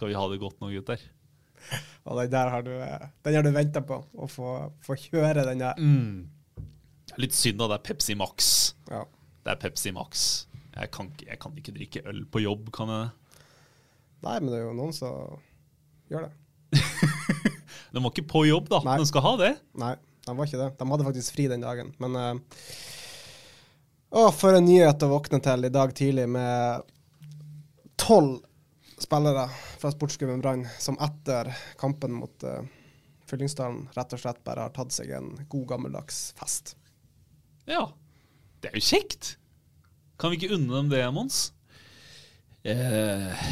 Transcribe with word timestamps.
Skal 0.00 0.08
vi 0.08 0.14
ha 0.16 0.22
det 0.32 0.38
godt 0.40 0.62
nå, 0.64 0.70
gutter? 0.72 1.00
Og 2.08 2.16
den 2.16 2.30
der 2.32 2.48
har 2.48 2.62
du, 2.64 2.70
eh, 2.72 3.02
den 3.26 3.34
har 3.36 3.42
du 3.44 3.50
venta 3.52 3.82
på, 3.84 3.98
å 4.16 4.28
få, 4.32 4.52
få 4.80 4.94
kjøre 4.96 5.42
den 5.44 5.60
der. 5.60 5.76
Litt 7.20 7.36
synd 7.36 7.58
da, 7.60 7.66
det 7.68 7.76
er 7.76 7.82
Pepsi 7.90 8.16
Max. 8.16 8.48
Ja. 8.88 9.02
Det 9.44 9.52
er 9.52 9.60
Pepsi 9.60 9.92
Max. 9.92 10.46
Jeg 10.72 10.88
kan, 10.96 11.10
ikke- 11.12 11.28
jeg 11.28 11.38
kan 11.44 11.52
ikke 11.60 11.74
drikke 11.76 12.04
øl 12.08 12.24
på 12.32 12.40
jobb, 12.40 12.72
kan 12.72 12.88
jeg? 12.88 13.10
Nei, 14.24 14.38
men 14.40 14.48
det 14.48 14.56
er 14.62 14.64
jo 14.70 14.72
noen 14.80 14.96
som 14.96 15.36
gjør 16.08 16.30
det. 16.30 16.80
de 17.92 18.00
var 18.00 18.10
ikke 18.14 18.28
på 18.32 18.46
jobb, 18.48 18.72
da. 18.72 18.80
Nei. 18.88 18.96
De 19.04 19.10
skal 19.12 19.26
ha 19.28 19.36
det. 19.44 19.52
Nei, 19.84 19.94
de 20.24 20.38
var 20.40 20.48
ikke 20.48 20.62
det. 20.64 20.72
De 20.80 20.90
hadde 20.94 21.10
faktisk 21.12 21.36
fri 21.36 21.50
den 21.52 21.60
dagen. 21.68 21.92
Men 22.00 22.16
uh, 22.16 22.64
Å, 24.16 24.30
for 24.32 24.56
en 24.56 24.64
nyhet 24.64 25.04
å 25.04 25.12
våkne 25.12 25.44
til 25.44 25.68
i 25.68 25.76
dag 25.76 25.92
tidlig 25.92 26.24
med 26.32 26.88
tolv 28.00 28.40
spillere 29.04 29.46
fra 29.80 29.92
Sportsklubben 29.94 30.42
Brann 30.44 30.66
som 30.80 30.98
etter 31.02 31.52
kampen 31.80 32.14
mot 32.18 32.46
uh, 32.46 32.60
Fyllingsdalen 33.30 33.86
rett 33.94 34.14
og 34.16 34.22
slett 34.22 34.42
bare 34.46 34.66
har 34.66 34.74
tatt 34.74 34.94
seg 34.94 35.12
en 35.14 35.32
god 35.50 35.66
gammeldags 35.74 36.30
fest. 36.38 36.74
Ja. 37.70 37.86
Det 38.60 38.72
er 38.72 38.76
jo 38.76 38.84
kjekt. 38.84 39.36
Kan 40.20 40.32
vi 40.32 40.40
ikke 40.40 40.56
unne 40.56 40.74
dem 40.74 40.90
det, 40.92 41.04
Mons? 41.14 41.48
Eh, 42.62 43.44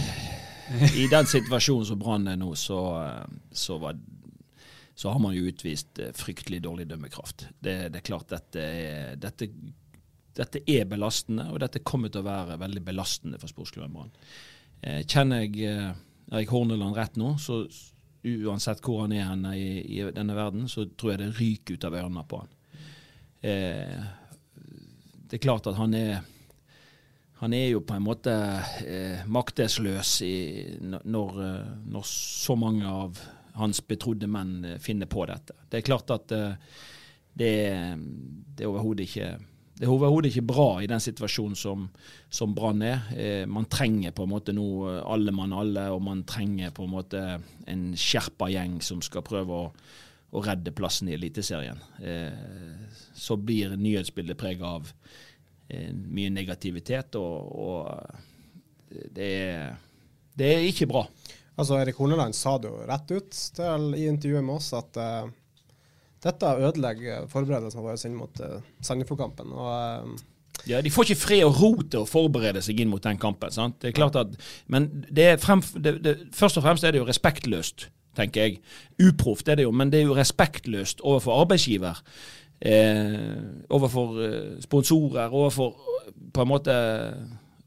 I 1.00 1.06
den 1.08 1.28
situasjonen 1.30 1.86
som 1.88 2.00
Brann 2.00 2.28
er 2.28 2.36
nå, 2.36 2.52
så, 2.60 2.80
eh, 3.00 3.38
så, 3.56 3.78
var, 3.80 3.96
så 4.94 5.14
har 5.14 5.22
man 5.22 5.36
jo 5.36 5.48
utvist 5.48 6.00
eh, 6.02 6.12
fryktelig 6.16 6.60
dårlig 6.66 6.88
dømmekraft. 6.90 7.46
Det, 7.56 7.78
det 7.94 8.02
er 8.02 8.08
klart 8.10 8.28
dette 8.34 8.60
er, 8.66 9.16
dette, 9.16 9.48
dette 10.36 10.62
er 10.68 10.84
belastende, 10.90 11.48
og 11.54 11.62
dette 11.64 11.84
kommer 11.86 12.12
til 12.12 12.20
å 12.20 12.28
være 12.28 12.60
veldig 12.60 12.84
belastende 12.84 13.40
for 13.40 13.54
sportsklubben 13.54 13.96
Brann. 13.96 14.12
Eh, 14.80 15.02
kjenner 15.06 15.44
jeg 15.44 15.64
eh, 15.66 15.90
Erik 16.32 16.52
Horneland 16.54 16.96
rett 16.96 17.18
nå, 17.18 17.34
så 17.42 17.64
uansett 18.28 18.82
hvor 18.84 19.04
han 19.04 19.14
er 19.16 19.28
henne 19.30 19.54
i, 19.58 19.68
i 19.98 20.02
denne 20.14 20.36
verden, 20.36 20.68
så 20.70 20.86
tror 20.90 21.14
jeg 21.14 21.22
det 21.22 21.34
ryker 21.38 21.78
ut 21.78 21.86
av 21.88 21.98
ørene 21.98 22.24
på 22.28 22.42
han. 22.42 22.56
Eh, 23.40 24.10
det 25.28 25.38
er 25.38 25.44
klart 25.44 25.68
at 25.70 25.78
han 25.78 25.94
er 25.96 26.18
han 27.38 27.54
er 27.54 27.68
jo 27.70 27.84
på 27.86 27.94
en 27.94 28.02
måte 28.02 28.32
eh, 28.82 29.20
maktesløs 29.30 30.16
i, 30.26 30.38
når, 30.82 31.36
eh, 31.44 31.68
når 31.86 32.06
så 32.10 32.56
mange 32.58 32.88
av 32.90 33.20
hans 33.58 33.78
betrodde 33.86 34.26
menn 34.30 34.74
finner 34.82 35.06
på 35.10 35.22
dette. 35.30 35.54
Det 35.70 35.78
er 35.78 35.86
klart 35.86 36.10
at 36.10 36.34
eh, 36.34 36.56
det, 37.38 37.52
det 38.58 38.66
er 38.66 38.72
overhodet 38.72 39.06
ikke 39.06 39.28
det 39.78 39.86
er 39.86 39.92
overhodet 39.94 40.32
ikke 40.32 40.48
bra 40.50 40.66
i 40.82 40.88
den 40.90 41.02
situasjonen 41.02 41.54
som, 41.58 41.84
som 42.34 42.54
Brann 42.54 42.82
er. 42.82 43.04
Eh, 43.14 43.44
man 43.46 43.68
trenger 43.70 44.14
på 44.16 44.26
en 44.26 44.32
måte 44.32 44.54
nå 44.56 44.66
eh, 44.90 44.98
alle 45.06 45.34
mann 45.34 45.54
alle, 45.54 45.86
og 45.94 46.02
man 46.02 46.24
trenger 46.26 46.72
på 46.74 46.88
en 46.88 46.94
måte 46.96 47.22
en 47.70 47.84
skjerpa 47.94 48.50
gjeng 48.50 48.80
som 48.82 49.02
skal 49.04 49.22
prøve 49.26 49.54
å, 49.54 49.70
å 50.34 50.42
redde 50.42 50.74
plassen 50.74 51.12
i 51.12 51.14
Eliteserien. 51.14 51.78
Eh, 52.02 52.82
så 53.14 53.38
blir 53.38 53.76
nyhetsbildet 53.78 54.40
preget 54.40 54.66
av 54.66 54.90
eh, 55.70 55.92
mye 55.94 56.34
negativitet, 56.34 57.14
og, 57.20 57.54
og 57.54 58.98
det, 59.14 59.30
er, 59.30 59.76
det 60.34 60.54
er 60.56 60.70
ikke 60.72 60.90
bra. 60.90 61.06
Altså, 61.58 61.78
Erik 61.78 62.02
Horneland 62.02 62.34
sa 62.34 62.56
det 62.58 62.70
jo 62.70 62.82
rett 62.86 63.14
ut 63.14 63.44
til, 63.54 63.92
i 63.94 64.08
intervjuet 64.10 64.42
med 64.42 64.58
oss 64.58 64.72
at 64.78 64.98
eh, 64.98 65.30
dette 66.24 66.50
ødelegger 66.66 67.28
forberedelsene 67.30 67.84
våre 67.84 67.98
inn 68.08 68.16
mot 68.18 68.40
uh, 68.42 68.58
Sandefjord-kampen. 68.82 69.52
Og 69.54 69.68
eh, 69.70 70.24
Ja, 70.72 70.80
De 70.82 70.90
får 70.90 71.06
ikke 71.06 71.20
fred 71.20 71.44
og 71.46 71.60
ro 71.60 71.70
til 71.82 72.02
å 72.02 72.08
forberede 72.08 72.62
seg 72.64 72.80
inn 72.82 72.90
mot 72.90 73.04
den 73.04 73.20
kampen. 73.22 73.52
sant? 73.54 73.78
Det 73.82 73.92
er 73.92 73.98
klart 74.00 74.18
at, 74.18 74.34
Men 74.66 74.88
det 75.06 75.28
er 75.32 75.38
frem, 75.42 75.62
det, 75.78 75.98
det, 76.02 76.16
først 76.34 76.58
og 76.58 76.66
fremst 76.66 76.84
er 76.84 76.92
det 76.92 77.02
jo 77.02 77.06
respektløst, 77.08 77.88
tenker 78.18 78.48
jeg. 78.48 78.58
Uproft 78.98 79.48
er 79.48 79.60
det 79.60 79.68
jo, 79.68 79.70
men 79.70 79.92
det 79.94 80.00
er 80.00 80.08
jo 80.10 80.18
respektløst 80.18 81.04
overfor 81.06 81.44
arbeidsgiver. 81.44 82.02
Eh, 82.58 83.38
overfor 83.70 84.18
eh, 84.24 84.56
sponsorer, 84.64 85.30
overfor 85.30 85.76
på 86.34 86.42
en 86.42 86.50
måte 86.50 86.74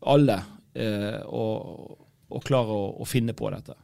alle. 0.02 0.42
Eh, 0.76 1.22
og, 1.28 1.96
og 2.32 2.44
klare 2.48 2.76
å, 2.76 2.92
å 3.00 3.08
finne 3.08 3.36
på 3.36 3.48
dette. 3.56 3.76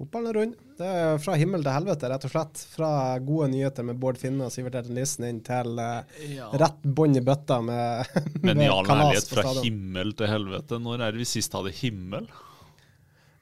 Fotballen 0.00 0.32
er 0.32 0.36
rund. 0.40 0.58
Det 0.80 0.88
er 0.88 1.18
fra 1.20 1.34
himmel 1.36 1.60
til 1.60 1.74
helvete, 1.74 2.08
rett 2.08 2.22
og 2.24 2.30
slett. 2.32 2.60
Fra 2.72 2.90
gode 3.20 3.50
nyheter 3.52 3.84
med 3.84 3.98
Bård 4.00 4.16
Finne 4.20 4.46
og 4.46 4.54
Sivert 4.54 4.78
Erten 4.80 4.96
Lissen 4.96 5.26
inn 5.28 5.42
til 5.44 5.76
eh, 5.76 6.38
rett 6.56 6.86
bånn 6.96 7.18
i 7.20 7.22
bøtta 7.24 7.58
med, 7.66 8.08
Men 8.40 8.62
i 8.64 8.68
all 8.72 8.88
kalas 8.88 9.10
ærlighet, 9.10 9.28
på 9.28 9.42
fra 9.42 9.52
himmel 9.66 10.14
til 10.16 10.32
helvete. 10.32 10.78
Når 10.80 11.04
er 11.04 11.12
det 11.12 11.20
vi 11.20 11.28
sist 11.28 11.58
hadde 11.58 11.74
himmel? 11.82 12.30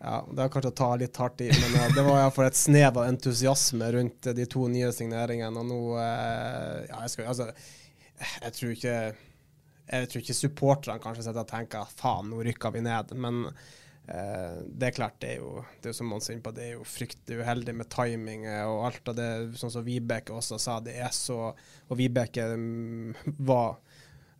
Ja, 0.02 0.18
Det 0.26 0.42
er 0.42 0.50
kanskje 0.50 0.74
å 0.74 0.78
ta 0.82 0.90
litt 0.98 1.22
hardt 1.22 1.46
i, 1.46 1.52
men 1.54 1.78
uh, 1.78 1.86
det 1.94 2.06
var 2.08 2.20
iallfall 2.24 2.48
et 2.48 2.58
snev 2.58 2.98
av 2.98 3.06
entusiasme 3.06 3.94
rundt 3.94 4.30
eh, 4.30 4.34
de 4.34 4.50
to 4.50 4.66
nye 4.74 4.90
signeringene. 4.98 5.62
Og 5.62 5.70
nå 5.70 5.80
uh, 5.94 6.84
Ja, 6.90 7.04
jeg 7.04 7.14
skal 7.14 7.30
Altså, 7.30 7.50
jeg 8.42 8.54
tror 8.58 8.74
ikke 8.74 9.00
jeg 9.88 10.08
tror 10.10 10.20
ikke 10.20 10.36
supporterne 10.36 11.00
kanskje 11.00 11.22
sitter 11.24 11.46
og 11.46 11.48
tenker 11.48 11.92
faen, 11.96 12.26
nå 12.28 12.42
rykker 12.44 12.74
vi 12.74 12.82
ned. 12.84 13.14
Men 13.16 13.46
det 14.08 14.88
er 14.88 14.94
klart, 14.96 15.18
det 15.20 15.34
er 15.34 15.42
jo 15.42 15.62
det 15.82 15.90
er 15.90 15.96
som 15.98 16.08
man 16.08 16.22
sier 16.24 16.40
på, 16.40 16.52
det 16.56 16.64
er 16.64 16.76
jo 16.78 16.86
fryktelig 16.88 17.42
uheldig 17.42 17.74
med 17.76 17.90
timing 17.92 18.46
eh, 18.48 18.64
og 18.64 18.86
alt. 18.88 19.10
av 19.12 19.18
det 19.18 19.28
sånn 19.60 19.74
som 19.74 19.84
Vibeke 19.84 20.32
også 20.32 20.56
sa, 20.62 20.78
det 20.80 20.96
er 20.96 21.12
så 21.12 21.50
Og 21.50 21.98
Vibeke 21.98 22.46
mm, 22.56 23.34
var 23.44 23.76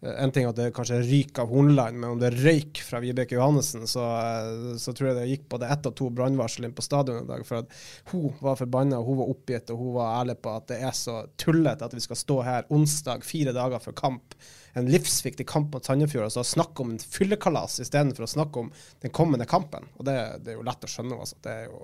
eh, 0.01 0.15
en 0.25 0.33
ting 0.33 0.49
at 0.49 0.57
det 0.57 0.71
kanskje 0.77 1.03
ryker 1.05 1.45
av 1.45 1.53
Hornland, 1.53 2.01
men 2.01 2.15
om 2.15 2.23
det 2.23 2.33
røyk 2.39 2.81
fra 2.87 3.03
Vibeke 3.05 3.37
Johannessen, 3.37 3.84
så, 3.91 4.07
eh, 4.23 4.78
så 4.81 4.95
tror 4.97 5.11
jeg 5.11 5.19
det 5.19 5.28
gikk 5.34 5.49
både 5.53 5.69
ett 5.75 5.91
og 5.91 5.99
to 6.01 6.09
brannvarsel 6.17 6.65
inn 6.65 6.77
på 6.77 6.87
stadionet 6.87 7.28
i 7.28 7.33
dag. 7.34 7.45
For 7.49 7.61
at 7.61 7.77
hun 8.15 8.33
var 8.41 8.57
forbanna, 8.61 9.03
hun 9.05 9.21
var 9.21 9.34
oppgitt, 9.34 9.75
og 9.75 9.83
hun 9.84 9.97
var 9.99 10.23
ærlig 10.23 10.39
på 10.41 10.55
at 10.55 10.71
det 10.73 10.81
er 10.81 10.97
så 10.97 11.27
tullete 11.37 11.84
at 11.84 11.99
vi 11.99 12.07
skal 12.07 12.23
stå 12.25 12.41
her 12.49 12.73
onsdag, 12.73 13.27
fire 13.27 13.53
dager 13.57 13.84
før 13.84 14.01
kamp, 14.01 14.39
en 14.78 14.91
livsviktig 14.91 15.47
kamp 15.49 15.75
mot 15.75 15.84
Sandefjord, 15.84 16.28
og 16.28 16.34
så 16.34 16.44
snakke 16.47 16.84
om 16.84 16.94
en 16.94 17.03
fyllekalas 17.03 17.78
istedenfor 17.84 18.27
å 18.27 18.31
snakke 18.31 18.62
om 18.62 18.71
den 19.05 19.12
kommende 19.15 19.47
kampen. 19.49 19.87
Og 19.99 20.06
det, 20.09 20.16
det 20.44 20.55
er 20.55 20.59
jo 20.59 20.66
lett 20.66 20.87
å 20.87 20.91
skjønne. 20.91 21.19
Altså. 21.19 21.39
Det 21.44 21.55
er 21.55 21.69
jo 21.69 21.83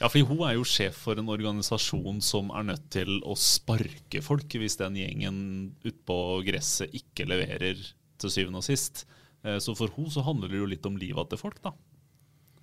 Ja, 0.00 0.08
for 0.08 0.32
hun 0.32 0.42
er 0.48 0.56
jo 0.56 0.66
sjef 0.68 0.98
for 1.06 1.20
en 1.20 1.30
organisasjon 1.32 2.20
som 2.24 2.50
er 2.56 2.66
nødt 2.72 2.90
til 2.94 3.20
å 3.22 3.36
sparke 3.38 4.24
folk 4.24 4.58
hvis 4.60 4.80
den 4.80 4.98
gjengen 4.98 5.40
utpå 5.86 6.18
gresset 6.48 6.96
ikke 6.96 7.28
leverer 7.30 7.78
til 8.20 8.34
syvende 8.34 8.60
og 8.60 8.66
sist. 8.66 9.04
Eh, 9.44 9.58
Så 9.62 9.76
for 9.78 9.92
hun 9.96 10.10
så 10.12 10.24
handler 10.26 10.52
det 10.52 10.60
jo 10.60 10.68
litt 10.68 10.86
om 10.86 10.98
livet 11.00 11.30
til 11.30 11.40
folk, 11.40 11.62
da. 11.64 11.72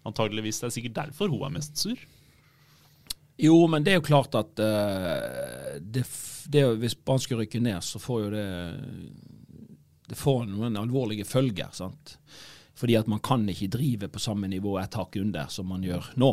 Antageligvis. 0.08 0.62
Det 0.62 0.70
er 0.70 0.78
sikkert 0.78 1.00
derfor 1.02 1.32
hun 1.34 1.48
er 1.48 1.58
mest 1.58 1.80
sur. 1.80 1.98
Jo, 3.38 3.68
men 3.70 3.84
det 3.86 3.94
er 3.94 4.00
jo 4.00 4.08
klart 4.08 4.34
at 4.34 4.58
uh, 4.58 5.76
det, 5.78 6.02
det, 6.50 6.64
hvis 6.82 6.96
Brann 6.98 7.22
skulle 7.22 7.46
rykke 7.46 7.62
ned, 7.62 7.84
så 7.86 8.02
får 8.02 8.24
jo 8.24 8.32
det 8.34 8.46
Det 10.08 10.18
får 10.18 10.46
noen 10.50 10.78
alvorlige 10.80 11.28
følger. 11.28 11.72
sant? 11.76 12.18
Fordi 12.78 12.96
at 13.00 13.10
man 13.10 13.20
kan 13.24 13.48
ikke 13.50 13.72
drive 13.74 14.10
på 14.12 14.22
samme 14.22 14.48
nivå 14.48 14.78
et 14.80 14.94
hakk 14.94 15.18
under 15.20 15.50
som 15.52 15.68
man 15.72 15.84
gjør 15.84 16.12
nå. 16.22 16.32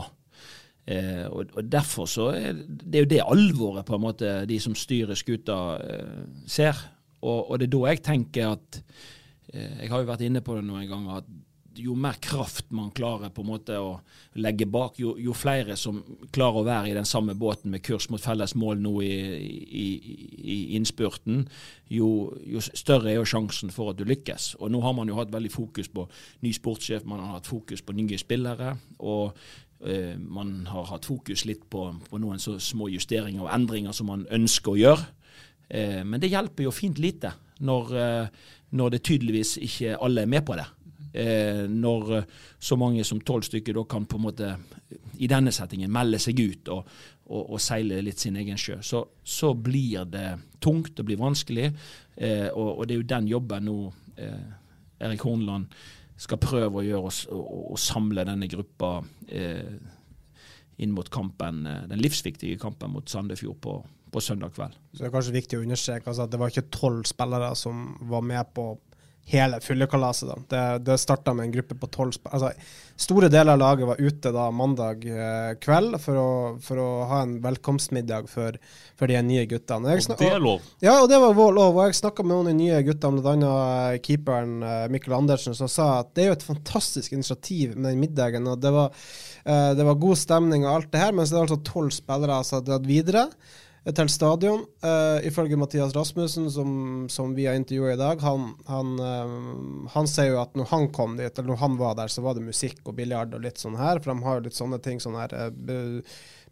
Eh, 0.87 1.25
og, 1.31 1.55
og 1.56 1.71
Derfor 1.73 2.09
så 2.11 2.29
er 2.37 2.59
det 2.69 3.05
jo 3.05 3.11
det 3.15 3.23
alvoret 3.25 3.87
på 3.88 3.97
en 3.97 4.05
måte 4.05 4.35
de 4.49 4.59
som 4.61 4.76
styrer 4.76 5.17
skuta, 5.17 5.59
eh, 5.81 6.26
ser. 6.47 6.76
Og, 7.25 7.50
og 7.50 7.59
det 7.59 7.71
er 7.71 7.73
da 7.73 7.85
jeg 7.88 8.03
tenker 8.05 8.50
at 8.53 8.82
eh, 9.55 9.81
Jeg 9.81 9.91
har 9.91 10.03
jo 10.03 10.11
vært 10.11 10.27
inne 10.27 10.44
på 10.44 10.59
det 10.59 10.67
noen 10.69 10.88
ganger. 10.91 11.23
at 11.23 11.32
jo 11.81 11.94
mer 11.99 12.17
kraft 12.23 12.71
man 12.75 12.91
klarer 12.94 13.32
på 13.35 13.43
en 13.43 13.49
måte 13.49 13.76
å 13.81 13.97
legge 14.41 14.67
bak, 14.71 14.99
jo, 15.00 15.15
jo 15.21 15.35
flere 15.37 15.76
som 15.79 16.00
klarer 16.35 16.61
å 16.61 16.67
være 16.67 16.91
i 16.91 16.97
den 16.97 17.09
samme 17.09 17.35
båten 17.38 17.73
med 17.73 17.82
kurs 17.85 18.09
mot 18.12 18.23
felles 18.23 18.55
mål 18.59 18.81
nå 18.85 18.94
i, 19.05 19.11
i, 19.82 19.87
i 20.38 20.59
innspurten, 20.79 21.44
jo, 21.93 22.09
jo 22.47 22.62
større 22.65 23.12
er 23.12 23.19
jo 23.19 23.29
sjansen 23.29 23.73
for 23.75 23.93
at 23.93 24.00
du 24.00 24.06
lykkes. 24.09 24.55
Og 24.61 24.73
Nå 24.73 24.81
har 24.85 24.97
man 24.97 25.11
jo 25.11 25.19
hatt 25.19 25.32
veldig 25.35 25.53
fokus 25.53 25.91
på 25.93 26.06
ny 26.44 26.55
sportssjef, 26.55 27.06
man 27.09 27.23
har 27.23 27.38
hatt 27.38 27.50
fokus 27.50 27.85
på 27.85 27.97
nye 27.97 28.19
spillere. 28.20 28.77
og 28.99 29.37
eh, 29.85 30.17
man 30.19 30.67
har 30.70 30.88
hatt 30.93 31.06
fokus 31.06 31.44
litt 31.44 31.69
på, 31.70 31.88
på 32.11 32.19
noen 32.23 32.41
så 32.43 32.59
små 32.59 32.88
justeringer 32.93 33.44
og 33.44 33.53
endringer 33.53 33.93
som 33.93 34.11
man 34.12 34.27
ønsker 34.31 34.73
å 34.75 34.81
gjøre. 34.81 35.09
Eh, 35.69 36.03
men 36.05 36.20
det 36.20 36.32
hjelper 36.32 36.69
jo 36.69 36.75
fint 36.75 36.99
lite. 36.99 37.32
når, 37.61 37.97
eh, 37.97 38.27
når 38.75 38.91
det 38.91 39.03
tydeligvis 39.06 39.56
ikke 39.62 39.97
alle 40.03 40.23
er 40.23 40.27
med 40.27 40.44
på 40.47 40.56
det. 40.59 40.67
Eh, 41.14 41.64
når 41.70 42.08
eh, 42.16 42.31
så 42.58 42.75
mange 42.81 43.05
som 43.06 43.20
tolv 43.22 43.46
stykker 43.46 43.76
da 43.76 43.84
kan 43.87 44.06
på 44.11 44.19
en 44.19 44.25
måte 44.25 44.49
i 45.22 45.28
denne 45.31 45.52
settingen 45.55 45.93
melde 45.94 46.19
seg 46.19 46.40
ut 46.43 46.70
og, 46.75 46.88
og, 47.28 47.52
og 47.55 47.61
seile 47.62 48.00
litt 48.02 48.19
sin 48.19 48.38
egen 48.40 48.58
sjø, 48.58 48.81
så, 48.82 49.05
så, 49.22 49.52
blir 49.55 50.08
det 50.11 50.26
tungt, 50.58 50.96
det 50.99 51.06
blir 51.06 51.20
vanskelig. 51.20 51.69
Eh, 52.16 52.49
og, 52.50 52.81
og, 52.81 52.87
det 52.88 52.96
er 52.96 53.02
jo 53.02 53.12
den 53.14 53.28
jobben 53.31 53.69
nå 53.70 53.76
eh, 54.19 54.49
Erik 55.06 55.22
Hornland 55.22 55.70
skal 56.19 56.40
prøve 56.43 56.81
å 56.81 56.87
gjøre, 56.87 57.12
å 57.34 57.78
samle 57.81 58.25
denne 58.26 58.49
gruppa 58.50 58.96
eh, 59.28 59.76
inn 60.82 60.94
mot 60.94 61.10
kampen, 61.10 61.62
eh, 61.67 61.84
den 61.90 62.02
livsviktige 62.02 62.58
kampen 62.62 62.94
mot 62.94 63.10
Sandefjord 63.10 63.60
på, 63.62 63.76
på 64.10 64.22
søndag 64.22 64.55
kveld. 64.55 64.76
Så 64.93 65.02
Det 65.02 65.08
er 65.08 65.14
kanskje 65.14 65.37
viktig 65.38 65.58
å 65.58 65.64
understreke 65.67 66.10
altså, 66.10 66.26
at 66.26 66.34
det 66.34 66.43
var 66.43 66.52
ikke 66.52 66.70
tolv 66.75 67.06
spillere 67.08 67.55
som 67.58 67.87
var 68.10 68.26
med 68.26 68.50
på 68.55 68.72
hele 69.25 69.61
fyllekalaset. 69.61 70.29
da. 70.29 70.37
Det, 70.49 70.79
det 70.85 70.99
starta 70.99 71.35
med 71.35 71.49
en 71.49 71.53
gruppe 71.53 71.76
på 71.81 71.87
tolv 71.93 72.17
altså, 72.31 72.53
Store 72.97 73.26
deler 73.26 73.56
av 73.56 73.59
laget 73.59 73.88
var 73.88 73.99
ute 73.99 74.31
da 74.31 74.44
mandag 74.55 75.03
eh, 75.11 75.56
kveld 75.59 75.97
for 75.99 76.19
å, 76.21 76.29
for 76.62 76.79
å, 76.79 76.91
ha 77.11 77.23
en 77.25 77.32
velkomstmiddag 77.43 78.29
for, 78.31 78.55
for 78.94 79.11
de 79.11 79.19
nye 79.26 79.49
guttene. 79.50 79.97
og 79.99 80.21
det 80.21 80.29
er 80.31 80.44
lov? 80.44 80.69
Ja, 80.85 81.00
og 81.00 81.09
det 81.11 81.19
var 81.19 81.35
vår 81.35 81.56
lov. 81.56 81.81
Og 81.81 81.88
jeg 81.88 81.99
snakka 81.99 82.23
med 82.23 82.37
noen 82.37 82.53
av 82.53 82.53
de 82.53 82.61
nye 82.61 82.79
guttene, 82.87 83.25
bl.a. 83.25 83.56
Eh, 83.88 83.99
keeperen 84.05 84.55
eh, 84.62 84.87
Mikkel 84.94 85.17
Andersen, 85.19 85.59
som 85.59 85.73
sa 85.73 85.88
at 86.05 86.15
det 86.15 86.23
er 86.23 86.31
jo 86.31 86.38
et 86.38 86.47
fantastisk 86.47 87.19
initiativ 87.19 87.75
med 87.75 87.91
den 87.91 88.05
middagen. 88.05 88.47
og 88.47 88.62
det 88.62 88.70
var, 88.79 88.94
eh, 89.43 89.73
det 89.75 89.91
var 89.91 90.03
god 90.06 90.23
stemning 90.23 90.69
og 90.69 90.77
alt 90.77 90.93
det 90.94 91.03
her, 91.03 91.19
mens 91.19 91.35
det 91.35 91.41
er 91.41 91.49
altså 91.49 91.62
tolv 91.67 91.91
spillere 91.99 92.38
som 92.47 92.61
har 92.61 92.69
dratt 92.70 92.87
videre 92.87 93.27
til 93.92 94.08
stadion. 94.08 94.62
Uh, 94.81 95.20
ifølge 95.28 95.58
Mathias 95.60 95.92
Rasmussen, 95.92 96.46
som, 96.50 96.70
som 97.12 97.34
vi 97.36 97.44
har 97.44 97.58
intervjua 97.58 97.92
i 97.92 98.00
dag, 98.00 98.22
han, 98.25 98.54
han, 98.70 98.94
uh, 98.96 99.90
han, 99.92 100.08
sier 100.08 100.31
jo 100.32 100.40
at 100.40 100.56
når 100.56 100.70
han 100.70 100.88
kom 100.94 101.19
dit, 101.19 101.28
eller 101.28 101.52
når 101.52 101.60
han 101.60 101.76
var 101.81 101.98
der, 101.98 102.08
så 102.08 102.25
var 102.25 102.38
det 102.38 102.46
musikk 102.46 102.81
og 102.88 102.96
biljard 102.96 103.36
og 103.36 103.44
litt 103.44 103.60
sånn 103.60 103.76
her. 103.76 104.00
For 104.00 104.14
de 104.14 104.25
har 104.25 104.38
jo 104.40 104.46
litt 104.46 104.56
sånne 104.56 104.81
ting, 104.84 105.02
sånn 105.04 105.19
her 105.20 105.36
uh, 105.36 106.00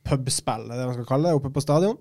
pubspill, 0.04 0.68
det 0.68 0.84
man 0.84 0.98
skal 0.98 1.08
kalle 1.08 1.30
det, 1.30 1.40
oppe 1.40 1.54
på 1.54 1.64
stadion. 1.64 1.96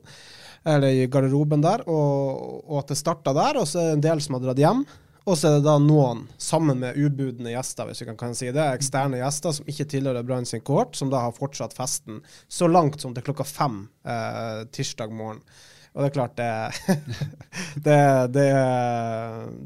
Eller 0.67 0.99
i 0.99 1.07
garderoben 1.09 1.63
der. 1.63 1.85
Og, 1.87 2.67
og 2.67 2.81
at 2.83 2.91
det 2.91 2.99
starta 2.99 3.33
der, 3.37 3.61
og 3.61 3.69
så 3.69 3.79
er 3.79 3.89
det 3.91 3.99
en 3.99 4.05
del 4.09 4.25
som 4.25 4.35
har 4.35 4.43
dratt 4.49 4.61
hjem. 4.61 4.83
Og 5.29 5.38
så 5.38 5.47
er 5.47 5.59
det 5.59 5.65
da 5.68 5.75
noen, 5.77 6.23
sammen 6.41 6.79
med 6.81 6.97
ubudne 6.97 7.53
gjester, 7.53 7.85
hvis 7.85 8.01
vi 8.01 8.07
kan, 8.09 8.18
kan 8.18 8.38
si 8.38 8.50
det, 8.50 8.63
eksterne 8.73 9.19
gjester 9.21 9.53
som 9.53 9.68
ikke 9.69 9.85
tilhører 9.94 10.25
Brann 10.25 10.47
sin 10.50 10.63
kohort, 10.65 10.97
som 10.97 11.12
da 11.13 11.27
har 11.27 11.35
fortsatt 11.38 11.75
festen 11.77 12.23
så 12.50 12.69
langt 12.69 13.03
som 13.03 13.13
til 13.13 13.27
klokka 13.27 13.45
fem 13.45 13.83
eh, 14.01 14.63
tirsdag 14.73 15.13
morgen. 15.13 15.44
Og 15.91 16.00
det 16.00 16.07
er 16.07 16.13
klart, 16.15 16.38
det, 16.39 16.50
det, 17.85 17.95
det, 18.31 18.47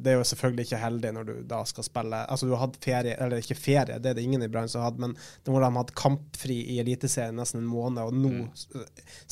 det, 0.02 0.12
er 0.12 0.16
jo 0.18 0.26
selvfølgelig 0.26 0.66
ikke 0.66 0.82
heldig 0.82 1.12
når 1.14 1.28
du 1.28 1.34
da 1.46 1.60
skal 1.70 1.86
spille 1.86 2.24
Altså, 2.34 2.48
du 2.50 2.56
har 2.56 2.64
hatt 2.64 2.80
ferie, 2.82 3.14
eller 3.14 3.44
ikke 3.44 3.60
ferie, 3.60 4.00
det 4.02 4.10
er 4.12 4.18
det 4.18 4.26
ingen 4.26 4.44
i 4.44 4.50
Brann 4.52 4.68
som 4.72 4.82
har 4.82 4.90
hatt, 4.90 5.00
men 5.00 5.14
nå 5.16 5.56
har 5.56 5.68
de 5.68 5.78
hatt 5.78 5.94
kampfri 5.96 6.58
i 6.74 6.80
Eliteserien 6.82 7.38
nesten 7.38 7.62
en 7.62 7.70
måned, 7.70 8.02
og 8.10 8.18
nå, 8.18 8.50
mm. 8.50 8.88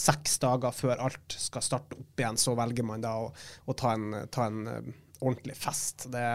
seks 0.05 0.37
dager 0.45 0.75
før 0.77 1.01
alt 1.09 1.35
skal 1.35 1.65
starte 1.65 1.97
opp 1.97 2.21
igjen, 2.21 2.37
så 2.39 2.53
velger 2.61 2.87
man 2.87 3.03
da 3.03 3.17
å, 3.25 3.31
å 3.65 3.75
ta 3.75 3.97
en, 3.97 4.13
ta 4.31 4.47
en 4.51 4.93
ordentlig 5.21 5.57
fest. 5.59 6.07
Det 6.11 6.25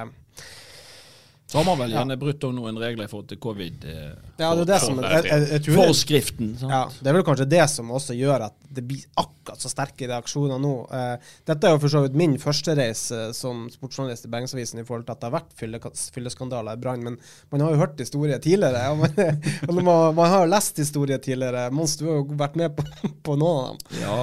så 1.48 1.58
har 1.58 1.64
man 1.64 1.78
vel 1.80 1.94
gjerne 1.94 2.12
ja. 2.12 2.20
brutt 2.20 2.42
noen 2.52 2.76
regler 2.76 3.06
i 3.06 3.08
forhold 3.08 3.28
til 3.30 3.38
covid. 3.40 3.84
Eh, 3.88 4.08
ja, 4.36 4.50
det 4.52 4.66
er 4.66 4.69
det 4.69 4.80
som, 4.82 4.98
jeg, 5.00 5.22
jeg, 5.30 5.46
jeg 5.54 5.76
Forskriften. 5.78 6.50
Ja, 6.60 6.82
det 6.92 7.08
er 7.08 7.16
vel 7.16 7.25
kanskje 7.25 7.46
det 7.48 7.62
som 7.72 7.88
også 7.96 8.16
gjør 8.19 8.50
at 8.50 8.56
det 8.69 8.84
blir 8.84 9.06
akkurat 9.14 9.38
så 9.62 9.70
sterke 9.72 10.08
reaksjoner 10.10 10.60
nå. 10.62 10.72
Eh, 10.94 11.31
dette 11.49 11.69
er 11.69 11.75
jo 11.75 11.82
for 11.82 11.93
så 11.93 12.02
vidt 12.05 12.19
min 12.19 12.37
første 12.43 12.75
reise 12.78 13.20
eh, 13.28 13.34
som 13.37 13.66
sportsjournalist 13.72 14.28
i 14.28 14.32
Bergensavisen 14.32 14.82
i 14.82 14.87
forhold 14.88 15.06
til 15.08 15.16
at 15.16 15.22
det 15.22 15.31
har 15.31 15.37
vært 15.38 16.02
fylleskandaler 16.14 16.78
i 16.78 16.82
Brann, 16.82 17.05
men 17.05 17.19
man 17.52 17.64
har 17.64 17.75
jo 17.75 17.82
hørt 17.82 18.02
historier 18.02 18.43
tidligere. 18.43 18.84
og 18.93 19.02
man, 19.05 19.14
man, 19.81 19.84
man, 20.19 20.32
har 20.32 20.44
jo 20.44 20.52
lest 20.55 20.82
historier 20.82 21.22
tidligere. 21.22 21.69
Mons, 21.75 21.99
du 22.00 22.06
har 22.08 22.20
jo 22.20 22.26
vært 22.38 22.58
med 22.60 22.76
på, 22.78 22.87
på 23.28 23.38
noen 23.40 23.62
av 23.62 23.70
dem. 23.70 24.02
Ja, 24.02 24.19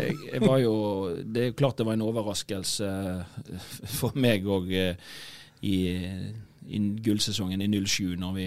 jeg, 0.00 0.18
jeg 0.30 0.44
var 0.44 0.60
jo 0.62 0.76
Det 1.24 1.48
er 1.48 1.58
klart 1.58 1.80
det 1.80 1.88
var 1.88 1.98
en 1.98 2.06
overraskelse 2.06 2.92
for 3.98 4.16
meg 4.18 4.46
òg 4.48 4.70
i 4.70 4.86
i 5.60 6.78
gullsesongen 7.02 7.62
i 7.62 7.86
07, 7.86 8.16
når 8.16 8.32
vi 8.36 8.46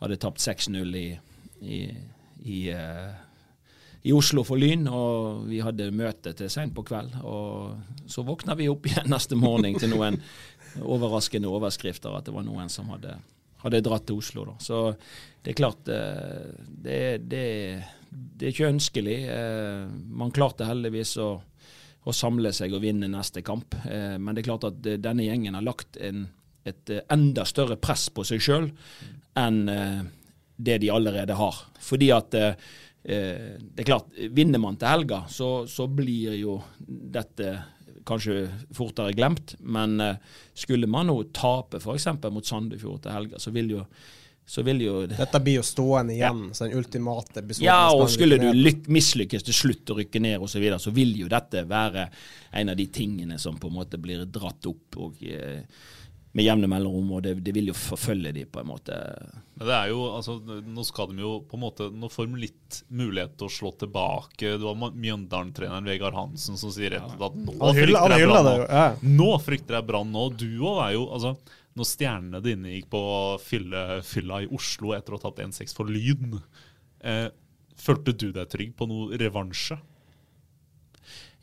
hadde 0.00 0.18
tapt 0.20 0.42
6-0 0.42 0.96
i, 0.98 1.06
i, 1.62 1.80
i, 2.44 2.58
i, 4.04 4.12
Oslo 4.12 4.44
for 4.46 4.60
Lyn. 4.60 4.86
Og 4.88 5.46
vi 5.50 5.60
hadde 5.64 5.90
møte 5.94 6.34
til 6.36 6.50
seint 6.52 6.74
på 6.76 6.84
kveld. 6.86 7.16
Og 7.24 8.10
så 8.10 8.24
våkna 8.26 8.56
vi 8.58 8.70
opp 8.72 8.86
igjen 8.90 9.10
neste 9.12 9.38
morgen 9.38 9.78
til 9.80 9.94
noen 9.94 10.20
overraskende 10.82 11.50
overskrifter 11.50 12.16
at 12.16 12.28
det 12.28 12.34
var 12.34 12.46
noen 12.46 12.70
som 12.72 12.90
hadde, 12.94 13.16
hadde 13.62 13.82
dratt 13.86 14.06
til 14.08 14.20
Oslo. 14.20 14.46
Da. 14.50 14.54
Så 14.62 14.84
det 15.44 15.54
er 15.54 15.58
klart, 15.58 15.90
uh, 15.90 16.54
det, 16.68 17.00
det, 17.30 17.48
det, 18.10 18.46
er 18.46 18.54
ikke 18.54 18.72
ønskelig. 18.72 19.18
Uh, 19.30 19.90
man 20.22 20.34
klarte 20.34 20.68
heldigvis 20.68 21.18
å 21.22 21.32
å 22.04 22.12
samle 22.12 22.50
seg 22.52 22.74
og 22.76 22.82
vinne 22.82 23.06
neste 23.08 23.40
kamp. 23.40 23.72
men 23.88 24.34
det 24.36 24.42
er 24.42 24.46
klart 24.50 24.66
at 24.68 24.82
denne 25.00 25.24
gjengen 25.24 25.54
har 25.56 25.64
lagt 25.64 25.96
en 25.96 26.26
et 26.64 26.90
eh, 26.90 27.04
enda 27.12 27.44
større 27.44 27.76
press 27.80 28.08
på 28.10 28.24
seg 28.26 28.42
sjøl 28.42 28.70
enn 29.38 29.68
eh, 29.68 30.00
det 30.56 30.78
de 30.84 30.90
allerede 30.94 31.36
har. 31.36 31.60
Fordi 31.82 32.10
at 32.14 32.36
eh, 32.38 32.58
det 33.04 33.82
er 33.82 33.84
klart, 33.84 34.06
vinner 34.32 34.62
man 34.62 34.78
til 34.80 34.88
helga, 34.88 35.18
så, 35.28 35.66
så 35.68 35.84
blir 35.92 36.38
jo 36.38 36.54
dette 36.78 37.50
kanskje 38.08 38.46
fortere 38.72 39.12
glemt. 39.12 39.58
Men 39.60 40.00
skulle 40.56 40.88
man 40.88 41.10
nå 41.10 41.18
tape 41.36 41.82
f.eks. 41.82 42.08
mot 42.32 42.48
Sandefjord 42.48 43.02
til 43.04 43.12
helga, 43.12 43.40
så 43.42 43.52
vil 43.52 43.74
jo 43.76 43.82
så 44.46 44.62
vil 44.62 44.82
jo 44.84 44.94
Dette 45.08 45.40
blir 45.40 45.58
jo 45.58 45.64
stående 45.64 46.12
igjen, 46.12 46.42
ja. 46.50 46.54
så 46.54 46.66
den 46.66 46.76
ultimate 46.78 47.40
episoden. 47.40 47.64
Ja, 47.64 47.88
og 47.96 48.10
skulle 48.12 48.36
du 48.40 48.50
mislykkes 48.92 49.46
til 49.46 49.56
slutt 49.56 49.92
og 49.92 50.02
rykke 50.02 50.20
ned 50.20 50.36
osv., 50.36 50.52
så, 50.52 50.60
videre, 50.60 50.80
så 50.82 50.92
vil 50.94 51.14
jo 51.16 51.30
dette 51.32 51.64
være 51.68 52.06
en 52.60 52.72
av 52.72 52.76
de 52.76 52.86
tingene 52.92 53.38
som 53.40 53.56
på 53.60 53.70
en 53.70 53.78
måte 53.78 54.00
blir 54.00 54.26
dratt 54.28 54.68
opp. 54.68 54.98
og 55.00 55.22
eh, 55.24 55.64
med 56.34 56.42
jevne 56.48 56.66
mellomrom, 56.66 57.12
og 57.14 57.22
det, 57.22 57.36
det, 57.46 57.52
vil 57.54 57.70
jo 57.70 57.76
forfølge 57.78 58.32
de 58.34 58.42
på 58.50 58.58
en 58.58 58.66
måte. 58.66 58.96
Men 59.54 59.68
det 59.68 59.74
er 59.76 59.90
jo, 59.92 60.00
altså, 60.16 60.34
Nå 60.42 60.84
skal 60.86 61.12
de 61.12 61.22
jo 61.22 61.34
på 61.46 61.54
en 61.54 61.62
måte, 61.62 61.86
nå 61.94 62.10
får 62.10 62.26
de 62.26 62.40
litt 62.42 62.80
mulighet 62.90 63.36
til 63.38 63.46
å 63.46 63.54
slå 63.54 63.70
tilbake. 63.78 64.56
Du 64.58 64.66
har 64.66 64.80
Mjøndalen-treneren 64.80 65.86
Vegard 65.86 66.18
Hansen 66.18 66.58
som 66.58 66.74
sier 66.74 66.96
rett 66.96 67.14
at 67.14 67.38
nå 67.38 67.54
frykter 67.76 68.16
jeg 68.18 68.32
Brann. 68.32 68.64
Ja. 68.66 68.88
nå 69.06 69.30
frykter 69.44 69.78
jeg 69.78 69.88
Brann 69.92 70.10
nå. 70.14 70.26
Du 70.34 70.48
òg 70.66 70.82
er 70.88 70.96
jo 70.96 71.06
altså, 71.14 71.36
Når 71.78 71.90
stjernene 71.92 72.42
dine 72.42 72.74
gikk 72.74 72.90
på 72.90 73.04
fylle, 73.42 73.86
fylla 74.06 74.42
i 74.42 74.50
Oslo 74.58 74.90
etter 74.98 75.14
å 75.14 75.20
ha 75.20 75.28
tatt 75.28 75.42
1-6 75.46 75.78
for 75.78 75.90
Lyn, 75.90 76.40
eh, 77.06 77.28
følte 77.78 78.14
du 78.14 78.32
deg 78.34 78.50
trygg 78.50 78.74
på 78.78 78.90
noe 78.90 79.22
revansje? 79.22 79.78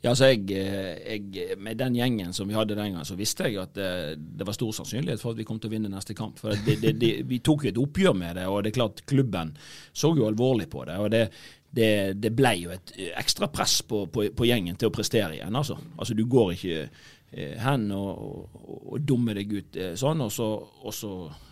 Ja, 0.02 0.10
altså 0.10 0.32
jeg, 0.32 0.50
eh, 0.50 0.98
jeg, 1.14 1.56
Med 1.62 1.78
den 1.78 1.94
gjengen 1.94 2.32
som 2.34 2.48
vi 2.50 2.56
hadde 2.56 2.74
den 2.74 2.90
gangen, 2.90 3.06
så 3.06 3.14
visste 3.14 3.46
jeg 3.46 3.60
at 3.62 3.74
det, 3.78 3.86
eh, 3.86 4.16
det, 4.18 4.46
var 4.46 4.56
stor 4.56 4.72
sannsynlighet 4.74 5.22
for 5.22 5.30
at 5.30 5.38
vi 5.38 5.46
kom 5.46 5.60
til 5.62 5.70
å 5.70 5.74
vinne 5.76 5.92
neste 5.92 6.16
kamp. 6.18 6.42
For 6.42 6.58
det, 6.66 6.80
det, 6.98 7.12
Vi 7.28 7.38
tok 7.38 7.64
jo 7.64 7.70
et 7.70 7.78
oppgjør 7.78 8.16
med 8.18 8.36
det, 8.40 8.48
og 8.50 8.64
det 8.64 8.72
er 8.72 8.78
klart 8.80 9.04
klubben 9.06 9.54
så 9.92 10.10
jo 10.16 10.26
alvorlig 10.26 10.68
på 10.72 10.84
det. 10.90 10.98
og 10.98 11.10
det, 11.14 11.28
det, 11.72 12.32
ble 12.36 12.52
jo 12.60 12.72
et 12.74 12.92
ekstra 13.16 13.48
press 13.48 13.80
på, 13.88 14.04
på, 14.12 14.26
på, 14.36 14.46
gjengen 14.48 14.76
til 14.76 14.90
å 14.90 14.94
prestere 14.94 15.38
igjen. 15.38 15.56
Altså, 15.56 15.78
altså 15.96 16.16
du 16.18 16.26
går 16.28 16.52
ikke 16.56 16.82
eh, 16.82 17.54
hen 17.62 17.86
og, 17.96 18.10
og, 18.26 18.82
og 18.92 19.06
dummer 19.06 19.38
deg 19.38 19.54
ut 19.54 19.78
eh, 19.80 19.94
sånn, 19.96 20.20
og 20.26 20.32
så, 20.34 20.48
og 20.82 20.96
så 20.96 21.14
eh, 21.30 21.51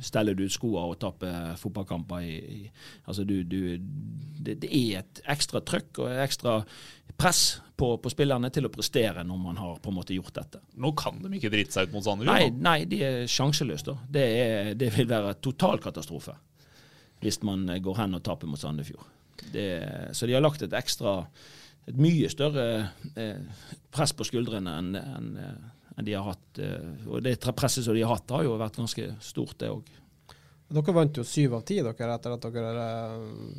steller 0.00 0.36
du 0.36 0.46
ut 0.46 0.54
skoene 0.54 0.92
og 0.92 0.98
tapper 1.00 1.52
fotballkamper. 1.60 2.24
I, 2.24 2.36
i, 2.40 2.70
altså 3.04 3.24
du, 3.28 3.42
du 3.44 3.76
det, 3.76 4.58
det, 4.62 4.70
er 4.70 5.02
et 5.02 5.22
ekstra 5.34 5.60
trøkk 5.60 6.02
og 6.02 6.10
et 6.10 6.22
ekstra 6.24 6.60
press 7.20 7.60
på, 7.76 7.94
på, 8.02 8.12
spillerne 8.12 8.48
til 8.54 8.66
å 8.66 8.72
prestere 8.72 9.24
når 9.26 9.40
man 9.42 9.60
har 9.60 9.80
på 9.82 9.92
en 9.92 9.98
måte 9.98 10.16
gjort 10.16 10.34
dette. 10.40 10.62
Nå 10.80 10.94
kan 10.98 11.20
de 11.22 11.32
ikke 11.36 11.52
drite 11.52 11.76
seg 11.76 11.88
ut 11.88 11.96
mot 11.96 12.06
Sandefjord? 12.06 12.32
Nei, 12.32 12.52
nei, 12.64 12.78
de 12.88 13.02
er 13.06 13.18
sjanseløse. 13.30 13.96
Det, 14.08 14.26
det, 14.80 14.92
vil 14.96 15.10
være 15.10 15.36
total 15.44 15.82
katastrofe 15.82 16.38
hvis 17.22 17.38
man 17.46 17.68
går 17.78 18.00
hen 18.00 18.18
og 18.18 18.22
taper 18.26 18.50
mot 18.50 18.58
Sandefjord. 18.58 19.04
Det, 19.52 19.66
så 20.16 20.26
de 20.26 20.34
har 20.34 20.42
lagt 20.42 20.64
et 20.64 20.74
ekstra 20.74 21.20
et 21.90 21.98
mye 21.98 22.28
større 22.30 22.66
eh, 23.18 23.62
press 23.94 24.12
på 24.14 24.26
skuldrene 24.26 24.74
enn 24.78 24.98
en, 24.98 25.30
en 25.42 25.70
de 25.96 26.14
har 26.14 26.24
hatt. 26.24 26.58
Eh, 26.58 27.08
og 27.08 27.22
det 27.24 27.36
presset 27.56 27.84
som 27.84 27.96
de 27.96 28.04
har 28.04 28.14
hatt, 28.14 28.30
har 28.32 28.46
jo 28.46 28.56
vært 28.60 28.78
ganske 28.80 29.08
stort, 29.24 29.58
det 29.60 29.72
òg. 29.72 29.90
Dere 30.72 30.94
vant 30.96 31.18
jo 31.20 31.24
syv 31.26 31.58
av 31.58 31.66
ti 31.68 31.82
dere 31.84 32.14
etter 32.14 32.36
at 32.36 32.46
dere 32.48 32.86
eh, 32.86 33.16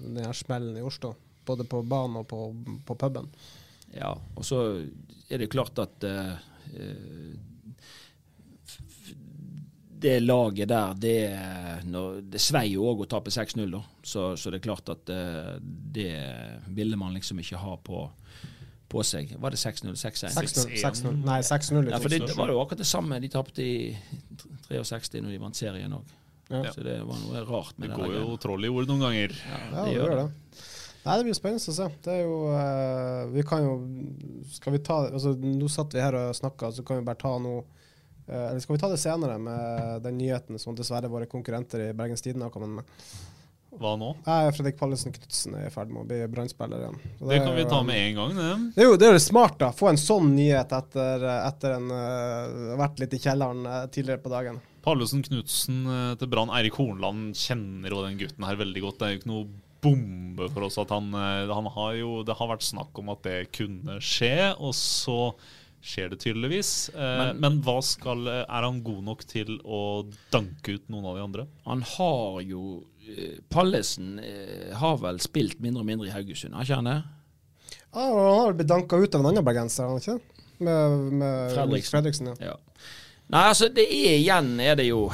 den 0.08 0.24
her 0.26 0.38
smellen 0.38 0.80
i 0.80 0.86
Oslo. 0.86 1.14
Både 1.46 1.68
på 1.68 1.84
banen 1.84 2.22
og 2.22 2.28
på, 2.30 2.46
på 2.88 2.96
puben. 2.96 3.28
Ja, 3.94 4.14
og 4.16 4.46
så 4.48 4.64
er 5.30 5.42
det 5.42 5.52
klart 5.54 5.78
at 5.78 6.06
uh, 6.08 6.38
det 10.04 10.16
laget 10.24 10.72
der, 10.72 10.96
det, 10.98 11.18
når, 11.92 12.22
det 12.32 12.42
svei 12.42 12.64
jo 12.72 12.88
òg 12.90 13.04
å 13.04 13.10
tape 13.12 13.34
6-0, 13.34 13.68
da. 13.76 13.84
Så, 14.02 14.32
så, 14.40 14.50
det 14.50 14.62
er 14.62 14.66
klart 14.66 14.90
at 14.96 15.12
uh, 15.14 15.60
det 15.62 16.16
ville 16.74 16.98
man 16.98 17.14
liksom 17.14 17.44
ikke 17.44 17.62
ha 17.62 17.76
på, 17.86 18.08
på 18.94 19.04
seg. 19.08 19.34
Var 19.42 19.54
det 19.56 19.60
6-0? 19.62 19.94
6-1? 20.00 20.36
6-0. 20.38 20.76
6-0. 20.82 21.22
Nei, 21.26 21.40
6-0. 21.46 21.90
Ja, 21.92 22.00
for 22.02 22.14
det, 22.14 22.22
det 22.30 22.38
var 22.38 22.54
jo 22.54 22.60
akkurat 22.62 22.84
det 22.84 22.90
samme. 22.90 23.20
De 23.24 23.32
tapte 23.34 23.66
i 23.66 23.74
63 24.70 25.22
når 25.24 25.34
de 25.36 25.42
vant 25.42 25.58
serien 25.58 25.98
òg. 25.98 26.14
Ja. 26.54 26.72
Så 26.76 26.84
det 26.86 27.00
var 27.08 27.18
noe 27.24 27.42
rart 27.48 27.78
med 27.80 27.90
Det 27.90 27.96
det. 27.96 28.02
går 28.04 28.16
jo 28.20 28.38
troll 28.42 28.66
i 28.68 28.72
ord 28.72 28.90
noen 28.92 29.06
ganger. 29.08 29.36
Ja, 29.50 29.60
det 29.72 29.84
det 29.88 29.94
gjør 29.98 30.16
det. 30.20 30.28
Nei, 31.04 31.16
det 31.20 31.26
blir 31.28 31.36
spennende 31.36 31.72
å 31.72 31.76
se. 31.76 31.88
Det 32.06 32.14
er 32.14 32.22
jo 32.24 32.36
uh, 32.48 33.32
Vi 33.34 33.44
kan 33.48 33.64
jo 33.66 33.74
Skal 34.54 34.78
vi 34.78 34.80
ta 34.88 35.02
altså 35.10 35.34
Nå 35.36 35.68
satt 35.72 35.96
vi 35.96 36.00
her 36.04 36.16
og 36.16 36.38
snakka, 36.38 36.70
så 36.72 36.86
kan 36.88 37.02
vi 37.02 37.08
bare 37.10 37.20
ta 37.20 37.34
noe 37.44 37.66
eh, 38.24 38.46
Eller 38.52 38.62
skal 38.64 38.78
vi 38.78 38.82
ta 38.86 38.90
det 38.92 39.02
senere 39.02 39.36
med 39.42 40.06
den 40.06 40.16
nyheten 40.22 40.62
som 40.64 40.78
dessverre 40.78 41.12
våre 41.12 41.28
konkurrenter 41.28 41.90
i 41.90 41.94
Bergens 41.98 42.24
Tidende 42.24 42.48
har 42.48 42.56
kommet 42.56 42.78
med? 42.78 42.94
Hva 43.82 43.94
nå? 43.98 44.12
Jeg, 44.26 44.54
Fredrik 44.58 44.78
Pallesen 44.80 45.14
Knutsen 45.16 45.56
er 45.58 45.68
i 45.68 45.72
ferd 45.74 45.90
med 45.94 46.04
å 46.04 46.08
bli 46.10 46.20
Brann-spiller 46.30 46.84
igjen. 46.84 47.00
Det 47.20 47.38
er 47.38 47.44
kan 47.46 47.56
vi 47.58 47.66
ta 47.70 47.80
med 47.86 48.00
en 48.00 48.20
gang, 48.20 48.36
det. 48.38 48.52
Det 48.76 48.84
er 48.84 48.90
jo 48.90 49.00
det 49.02 49.10
er 49.10 49.20
smart, 49.24 49.58
da. 49.62 49.72
Få 49.76 49.90
en 49.90 50.00
sånn 50.00 50.30
nyhet 50.36 50.76
etter, 50.78 51.26
etter 51.40 51.76
en 51.80 51.90
uh, 51.90 52.76
vært 52.80 53.02
litt 53.02 53.18
i 53.18 53.22
kjelleren 53.24 53.66
uh, 53.66 53.80
tidligere 53.94 54.22
på 54.24 54.34
dagen. 54.34 54.62
Pallesen 54.86 55.24
Knutsen 55.26 55.82
uh, 55.90 56.14
til 56.20 56.30
Brann. 56.32 56.54
Eirik 56.54 56.78
Hornland 56.78 57.34
kjenner 57.40 57.96
jo 57.96 58.04
den 58.06 58.20
gutten 58.22 58.48
her 58.48 58.60
veldig 58.62 58.86
godt. 58.86 59.00
Det 59.00 59.08
er 59.08 59.16
jo 59.16 59.22
ikke 59.22 59.34
noe 59.34 59.50
bombe 59.84 60.48
for 60.54 60.70
oss 60.70 60.80
at 60.80 60.94
han, 60.96 61.10
han 61.12 61.66
har 61.76 61.96
jo 61.98 62.22
Det 62.24 62.38
har 62.40 62.48
vært 62.48 62.64
snakk 62.64 63.02
om 63.02 63.10
at 63.12 63.26
det 63.26 63.40
kunne 63.52 63.98
skje, 64.00 64.54
og 64.56 64.72
så 64.78 65.18
skjer 65.84 66.10
det 66.14 66.20
tydeligvis. 66.24 66.90
Eh, 66.96 67.18
Men- 67.20 67.40
men, 67.44 67.62
hva 67.66 67.78
skal 67.84 68.28
Er 68.28 68.46
han 68.64 68.82
god 68.84 69.04
nok 69.04 69.24
til 69.28 69.58
å 69.66 70.08
danke 70.32 70.76
ut 70.78 70.90
noen 70.90 71.06
av 71.06 71.16
de 71.18 71.24
andre? 71.24 71.48
Han 71.66 71.82
har 71.82 72.42
jo 72.42 72.84
eh, 73.08 73.40
Pallesen 73.50 74.20
eh, 74.24 74.74
har 74.80 74.98
vel 74.98 75.20
spilt 75.20 75.60
mindre 75.60 75.82
og 75.84 75.86
mindre 75.90 76.08
i 76.08 76.12
Haugesund, 76.16 76.54
har 76.56 76.64
ikke 76.64 76.76
han 76.80 76.86
det? 76.92 77.04
Ja, 77.94 78.06
han 78.08 78.40
har 78.40 78.54
blitt 78.54 78.68
danka 78.72 78.96
ut 78.98 79.14
av 79.16 79.22
en 79.22 79.28
annen 79.34 79.44
bergenser, 79.46 79.84
har 79.84 79.90
han 79.92 80.00
ikke? 80.00 80.22
Med, 80.64 81.14
med 81.20 81.52
Fredriksen. 81.52 81.92
Fredriksen 81.92 82.28
ja. 82.28 82.36
Ja. 82.54 82.56
Nei, 83.34 83.42
altså 83.50 83.68
det 83.74 83.84
er 83.90 84.18
igjen 84.20 84.60
er 84.62 84.76
det 84.76 84.86
jo 84.88 85.08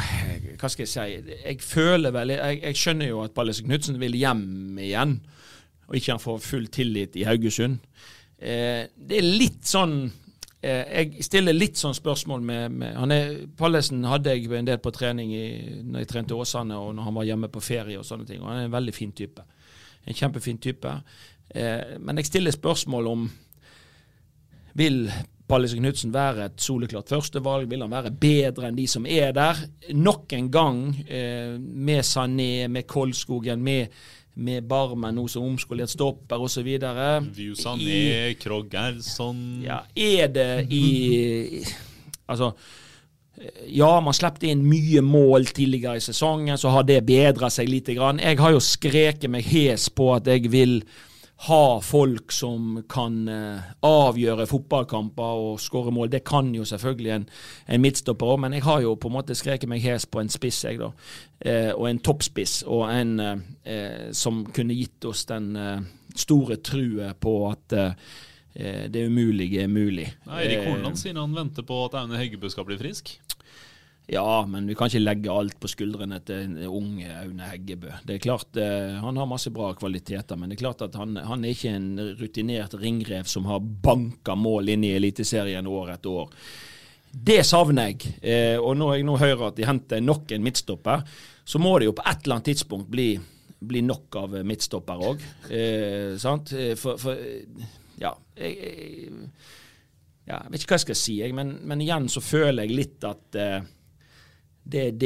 Hva 0.59 0.67
skal 0.69 0.83
jeg 0.85 0.89
si? 0.91 1.35
Jeg 1.45 1.59
føler 1.61 2.11
vel 2.11 2.29
Jeg, 2.33 2.61
jeg 2.65 2.75
skjønner 2.75 3.07
jo 3.07 3.21
at 3.23 3.33
Pallesen 3.37 3.65
Knutsen 3.69 3.99
vil 4.01 4.17
hjem 4.19 4.77
igjen, 4.81 5.19
og 5.87 5.95
ikke 5.95 6.11
han 6.15 6.19
får 6.23 6.41
full 6.43 6.65
tillit 6.67 7.15
i 7.15 7.23
Haugesund. 7.25 7.79
Eh, 8.39 8.87
det 8.97 9.17
er 9.21 9.25
litt 9.39 9.63
sånn 9.65 9.95
eh, 10.11 10.11
Jeg 10.61 11.23
stiller 11.23 11.55
litt 11.55 11.79
sånn 11.79 11.95
spørsmål 11.95 12.41
med, 12.43 12.73
med 12.81 12.95
han 12.99 13.13
er, 13.15 13.29
Pallesen 13.55 14.03
hadde 14.03 14.33
jeg 14.35 14.49
en 14.57 14.67
del 14.67 14.81
på 14.83 14.91
trening 14.91 15.31
i, 15.31 15.45
når 15.87 16.03
jeg 16.03 16.09
trente 16.11 16.35
Åsane, 16.35 16.75
og 16.75 16.91
når 16.97 17.07
han 17.07 17.15
var 17.15 17.27
hjemme 17.29 17.49
på 17.53 17.63
ferie 17.63 17.99
og 17.99 18.03
sånne 18.07 18.27
ting. 18.27 18.41
og 18.41 18.49
Han 18.51 18.59
er 18.59 18.67
en 18.67 18.75
veldig 18.75 18.95
fin 18.95 19.13
type. 19.15 19.45
En 20.03 20.17
kjempefin 20.19 20.59
type. 20.59 20.91
Eh, 21.55 21.95
men 22.03 22.19
jeg 22.19 22.27
stiller 22.27 22.55
spørsmål 22.55 23.07
om 23.07 23.29
vil 24.79 25.05
Pallesen 25.49 25.81
Knutsen 25.81 26.13
være 26.13 26.45
et 26.45 26.61
soleklart 26.61 27.09
førstevalg? 27.09 27.69
Vil 27.71 27.81
han 27.81 27.93
være 27.93 28.13
bedre 28.13 28.69
enn 28.69 28.77
de 28.77 28.85
som 28.89 29.07
er 29.09 29.31
der? 29.33 29.57
Nok 29.97 30.33
en 30.37 30.51
gang, 30.53 30.83
eh, 31.07 31.57
med 31.57 32.05
Sané, 32.05 32.67
med 32.67 32.85
Kolskogen, 32.87 33.63
med, 33.63 33.87
med 34.39 34.67
Barmen 34.69 35.17
nå 35.19 35.27
som 35.31 35.47
omskolert 35.47 35.91
stopper 35.91 36.41
osv. 36.41 36.67
View 37.35 37.55
Sané, 37.59 38.35
Krogh 38.39 38.69
Gerson 38.71 39.63
Ja, 39.65 39.83
er 39.95 40.31
det 40.33 40.51
i 40.71 41.63
Altså 42.29 42.53
ja, 43.71 43.91
man 44.03 44.15
slapp 44.15 44.41
inn 44.43 44.65
mye 44.67 45.01
mål 45.05 45.45
tidligere 45.55 45.99
i 45.99 46.03
sesongen, 46.03 46.57
så 46.59 46.73
har 46.73 46.83
det 46.83 47.05
bedra 47.07 47.47
seg 47.53 47.69
litt. 47.71 47.87
Grann. 47.95 48.19
Jeg 48.19 48.39
har 48.39 48.51
jo 48.51 48.59
skreket 48.59 49.29
meg 49.31 49.47
hes 49.47 49.87
på 49.95 50.09
at 50.17 50.27
jeg 50.27 50.51
vil 50.51 50.81
ha 51.47 51.79
folk 51.79 52.33
som 52.35 52.81
kan 52.91 53.27
eh, 53.31 53.67
avgjøre 53.87 54.47
fotballkamper 54.49 55.43
og 55.43 55.61
skåre 55.63 55.93
mål. 55.95 56.09
Det 56.11 56.23
kan 56.27 56.49
jo 56.55 56.65
selvfølgelig 56.67 57.13
en, 57.15 57.27
en 57.67 57.83
midtstopper 57.83 58.33
òg, 58.33 58.41
men 58.43 58.57
jeg 58.57 58.65
har 58.65 58.81
jo 58.83 58.97
på 58.99 59.07
en 59.07 59.15
måte 59.15 59.37
skreket 59.39 59.71
meg 59.71 59.79
hes 59.85 60.03
på 60.09 60.19
en 60.19 60.31
spiss, 60.31 60.65
jeg, 60.67 60.81
da. 60.81 60.91
Eh, 61.39 61.71
og 61.71 61.87
en 61.87 62.01
toppspiss, 62.03 62.57
og 62.67 62.89
en 62.91 63.13
eh, 63.23 64.09
som 64.11 64.43
kunne 64.51 64.75
gitt 64.75 65.07
oss 65.07 65.23
den 65.31 65.53
eh, 65.55 65.87
store 66.19 66.59
trua 66.65 67.13
på 67.15 67.35
at 67.47 67.77
eh, 67.77 68.11
eh, 68.53 68.83
det 68.91 69.07
umulige 69.07 69.63
er 69.63 69.71
mulig. 69.71 70.09
Nei, 70.27 70.43
Erik 70.43 70.65
Eh, 70.65 70.69
Hornland 70.73 70.99
sier 70.99 71.15
han 71.19 71.39
venter 71.39 71.63
på 71.63 71.85
at 71.85 71.95
Aune 72.01 72.19
Heggebø 72.19 72.51
skal 72.51 72.67
bli 72.67 72.79
frisk. 72.81 73.15
Ja, 74.09 74.45
men 74.49 74.65
vi 74.65 74.73
kan 74.73 74.89
ikke 74.89 75.03
legge 75.03 75.29
alt 75.33 75.59
på 75.61 75.69
skuldrene 75.69 76.17
til 76.25 76.47
en 76.47 76.55
unge 76.65 77.11
Aune 77.13 77.45
Heggebø. 77.45 77.91
Det 78.07 78.15
er 78.15 78.23
klart, 78.23 78.57
eh, 78.57 78.97
Han 78.97 79.17
har 79.17 79.29
masse 79.29 79.51
bra 79.53 79.73
kvaliteter, 79.77 80.35
men 80.35 80.49
det 80.49 80.57
er 80.57 80.63
klart 80.63 80.81
at 80.81 80.95
han, 80.97 81.15
han 81.15 81.45
er 81.45 81.53
ikke 81.53 81.75
en 81.75 82.15
rutinert 82.17 82.73
ringrev 82.73 83.29
som 83.29 83.45
har 83.45 83.59
banka 83.59 84.33
mål 84.35 84.73
inn 84.73 84.83
i 84.83 84.95
Eliteserien 84.97 85.67
år 85.67 85.93
etter 85.93 86.09
år. 86.23 86.33
Det 87.11 87.45
savner 87.45 87.91
jeg. 87.91 88.15
Eh, 88.21 88.57
og 88.57 88.77
når 88.77 88.95
jeg 88.95 89.05
nå 89.05 89.17
hører 89.17 89.47
at 89.47 89.57
de 89.57 89.69
henter 89.69 90.01
nok 90.01 90.31
en 90.31 90.43
midtstopper, 90.45 91.05
så 91.45 91.61
må 91.61 91.77
det 91.77 91.89
jo 91.89 91.97
på 91.97 92.05
et 92.05 92.25
eller 92.25 92.39
annet 92.39 92.51
tidspunkt 92.51 92.89
bli, 92.89 93.11
bli 93.61 93.81
nok 93.85 94.15
av 94.15 94.37
midtstopper 94.45 95.05
òg. 95.13 95.25
Eh? 95.49 96.17
Eh, 96.17 96.75
For, 96.77 96.97
for 96.97 97.17
ja, 97.99 98.13
jeg, 98.37 98.57
jeg, 98.57 99.09
ja, 100.29 100.37
jeg 100.37 100.51
vet 100.51 100.61
ikke 100.61 100.73
hva 100.73 100.79
jeg 100.79 100.87
skal 100.87 100.97
si, 100.97 101.19
men, 101.33 101.59
men 101.65 101.81
igjen 101.81 102.09
så 102.09 102.21
føler 102.21 102.65
jeg 102.65 102.77
litt 102.77 103.05
at 103.05 103.37
eh, 103.37 103.59
det 104.69 104.83
er 104.89 104.99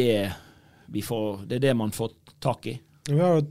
det 0.93 1.05
får 1.05 1.46
Det 1.48 1.58
er 1.58 1.67
det 1.70 1.77
man 1.79 1.91
får 1.96 2.12
tak 2.43 2.67
i. 2.67 2.77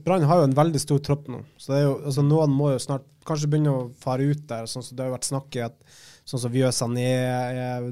Brann 0.05 0.25
har 0.29 0.41
jo 0.41 0.49
en 0.49 0.57
veldig 0.57 0.81
stor 0.81 1.01
tropp 1.05 1.27
nå, 1.29 1.43
så 1.61 1.75
er 1.77 1.83
jo, 1.83 1.97
altså 2.09 2.23
noen 2.25 2.55
må 2.57 2.71
jo 2.73 2.81
snart 2.81 3.05
kanskje 3.29 3.51
begynne 3.53 3.75
å 3.75 3.91
fare 4.01 4.25
ut 4.25 4.47
der. 4.49 4.67
sånn 4.67 4.85
som 4.85 4.97
Det 4.97 5.05
har 5.05 5.13
vært 5.13 5.29
snakk 5.29 5.57
i 5.57 5.65
at 5.67 5.77
sånn 6.25 6.41
som 6.41 6.53
Vieux 6.55 6.75
Sané 6.75 7.11
eh, 7.27 7.91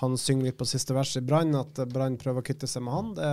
Han 0.00 0.18
synger 0.20 0.50
litt 0.50 0.58
på 0.58 0.68
siste 0.68 0.94
vers 0.94 1.16
i 1.16 1.24
Brann, 1.24 1.54
at 1.56 1.80
Brann 1.90 2.18
prøver 2.20 2.42
å 2.42 2.46
kutte 2.46 2.68
seg 2.70 2.84
med 2.84 2.94
han. 2.94 3.14
Det, 3.16 3.32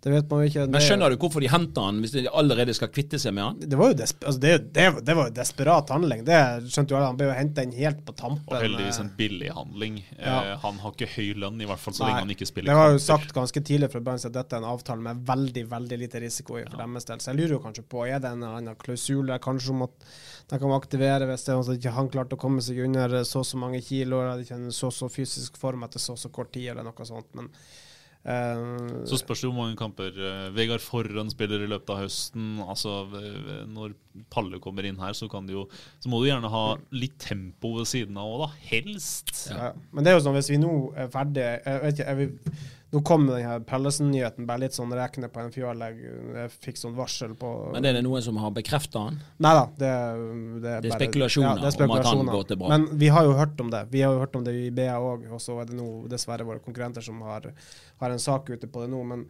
det 0.00 0.10
vet 0.14 0.30
man 0.30 0.40
jo 0.40 0.48
ikke. 0.48 0.62
Men 0.72 0.80
skjønner 0.80 1.12
du 1.12 1.16
hvorfor 1.20 1.44
de 1.44 1.48
henter 1.52 1.84
han, 1.84 1.98
hvis 2.00 2.14
de 2.14 2.22
allerede 2.40 2.72
skal 2.76 2.88
kvitte 2.88 3.18
seg 3.20 3.34
med 3.36 3.44
han? 3.44 3.58
Det 3.60 3.76
var 3.76 3.90
jo, 3.92 3.96
desp 3.98 4.22
altså 4.24 4.40
det, 4.40 4.52
det, 4.72 4.86
det 5.04 5.16
var 5.18 5.28
jo 5.28 5.34
desperat 5.36 5.92
handling. 5.92 6.22
Det 6.24 6.38
skjønte 6.72 6.94
jo 6.94 6.98
alle. 6.98 7.10
Han 7.10 7.18
ble 7.18 7.28
jo 7.28 7.34
henta 7.36 7.64
inn 7.66 7.74
helt 7.76 8.00
på 8.06 8.14
tampen. 8.16 8.48
Og 8.48 8.64
heldigvis 8.64 9.00
en 9.02 9.10
billig 9.18 9.50
handling. 9.52 9.98
Ja. 10.14 10.38
Eh, 10.38 10.54
han 10.62 10.80
har 10.80 10.94
ikke 10.96 11.10
høy 11.18 11.34
lønn, 11.44 11.60
i 11.60 11.68
hvert 11.68 11.82
fall 11.82 11.96
så 11.98 12.06
Nei, 12.06 12.14
lenge 12.14 12.24
han 12.24 12.34
ikke 12.36 12.48
spiller 12.48 12.72
Det 12.72 12.78
var 12.80 12.94
jo 12.94 13.02
sagt 13.04 13.34
ganske 13.36 13.64
tidlig 13.72 13.90
fra 13.92 14.02
Brann 14.06 14.24
at 14.30 14.38
dette 14.38 14.56
er 14.56 14.64
en 14.64 14.70
avtale 14.70 15.04
med 15.04 15.20
veldig 15.28 15.66
veldig 15.74 16.00
lite 16.00 16.24
risiko 16.24 16.56
i 16.56 16.64
for 16.64 16.80
deres 16.80 17.10
del. 17.10 17.20
Så 17.20 17.32
jeg 17.32 17.40
lurer 17.42 17.54
jo 17.58 17.60
kanskje 17.66 17.86
på 17.92 18.06
er 18.06 18.24
det 18.24 18.32
en 18.32 18.40
eller 18.40 18.62
annen 18.62 18.80
klausul 18.80 19.28
der 19.28 19.44
kanskje 19.44 19.74
om 19.74 19.84
at 19.90 20.08
de 20.50 20.62
kan 20.64 20.72
aktivere 20.74 21.28
hvis 21.28 21.44
det 21.44 21.52
er 21.52 21.60
sånn 21.60 21.76
at 21.76 21.82
ikke 21.82 21.94
han 21.98 22.10
klarte 22.16 22.38
å 22.38 22.40
komme 22.40 22.64
seg 22.64 22.80
under 22.86 23.20
så 23.28 23.44
og 23.44 23.46
så 23.48 23.60
mange 23.60 23.80
kilo, 23.84 24.20
eller 24.20 24.42
ikke 24.44 24.58
en 24.58 24.72
så 24.74 24.90
så 24.92 25.08
fysisk 25.12 25.56
form 25.60 25.84
etter 25.86 26.02
så 26.02 26.16
så 26.18 26.28
kort 26.32 26.52
tid, 26.52 26.72
eller 26.72 26.84
noe 26.84 27.06
sånt. 27.08 27.30
Men 27.38 27.48
eh, 28.24 29.04
Så 29.08 29.20
spørs 29.20 29.42
det 29.42 29.50
hvor 29.50 29.56
mange 29.58 29.78
kamper 29.78 30.16
eh, 30.16 30.48
Vegard 30.56 30.82
Forren 30.84 31.30
spiller 31.32 31.64
i 31.64 31.70
løpet 31.70 31.92
av 31.94 32.02
høsten. 32.02 32.48
Altså, 32.64 33.02
eh, 33.20 33.62
Når 33.70 33.94
Palle 34.32 34.60
kommer 34.62 34.88
inn 34.88 35.00
her, 35.00 35.14
så, 35.16 35.28
kan 35.30 35.46
de 35.46 35.56
jo, 35.56 35.66
så 36.02 36.10
må 36.10 36.20
du 36.20 36.28
gjerne 36.30 36.50
ha 36.52 36.64
litt 36.92 37.18
tempo 37.22 37.76
ved 37.78 37.88
siden 37.90 38.18
av 38.20 38.32
òg, 38.34 38.44
da. 38.46 38.50
Helst. 38.72 39.34
Ja. 39.52 39.72
Men 39.94 40.04
det 40.04 40.12
er 40.12 40.18
jo 40.18 40.26
sånn, 40.26 40.38
hvis 40.38 40.52
vi 40.52 40.60
nå 40.60 40.74
er 40.98 41.10
ferdig 41.12 41.46
jeg 41.46 41.82
vet 41.84 41.98
ikke, 41.98 42.10
er 42.10 42.20
vi, 42.20 42.28
Nå 42.90 43.00
kom 43.06 43.26
den 43.28 43.44
her 43.46 43.60
Pellesen-nyheten 43.62 44.46
bare 44.48 44.64
litt 44.64 44.74
sånn 44.74 44.90
rekne 44.98 45.28
på 45.30 45.42
en 45.44 45.52
fjøl. 45.54 45.82
Jeg, 45.86 46.14
jeg 46.34 46.50
fikk 46.56 46.80
sånn 46.80 46.96
varsel 46.96 47.36
på 47.38 47.50
Men 47.76 47.86
er 47.86 47.94
det 47.94 48.02
noen 48.02 48.24
som 48.24 48.40
har 48.42 48.50
bekrefta 48.56 49.04
han? 49.04 49.20
Nei 49.38 49.52
da, 49.54 49.62
det, 49.78 49.90
det, 50.64 50.72
Det 50.86 50.90
er 50.90 50.96
spekulasjoner 50.98 51.62
det 51.62 51.70
er 51.70 51.86
om 51.86 51.94
at 51.94 52.08
han 52.08 52.32
går 52.32 52.48
til 52.48 52.58
Brann. 52.58 52.74
Men 52.74 52.98
vi 52.98 53.12
har 53.14 53.28
jo 53.28 53.36
hørt 53.38 53.62
om 53.62 53.70
det. 53.70 53.84
Vi 53.94 54.02
har 54.02 54.16
jo 54.16 54.24
hørt 54.24 54.34
om 54.40 54.46
det 54.46 54.56
i 54.58 54.72
BA 54.74 54.98
òg, 54.98 55.28
og 55.30 55.42
så 55.44 55.60
er 55.62 55.70
det 55.70 55.78
nå 55.78 55.86
dessverre 56.10 56.48
våre 56.48 56.64
konkurrenter 56.64 57.06
som 57.06 57.22
har, 57.28 57.46
har 58.02 58.16
en 58.16 58.26
sak 58.26 58.50
ute 58.50 58.66
på 58.66 58.82
det 58.82 58.90
nå. 58.90 59.04
Men 59.12 59.22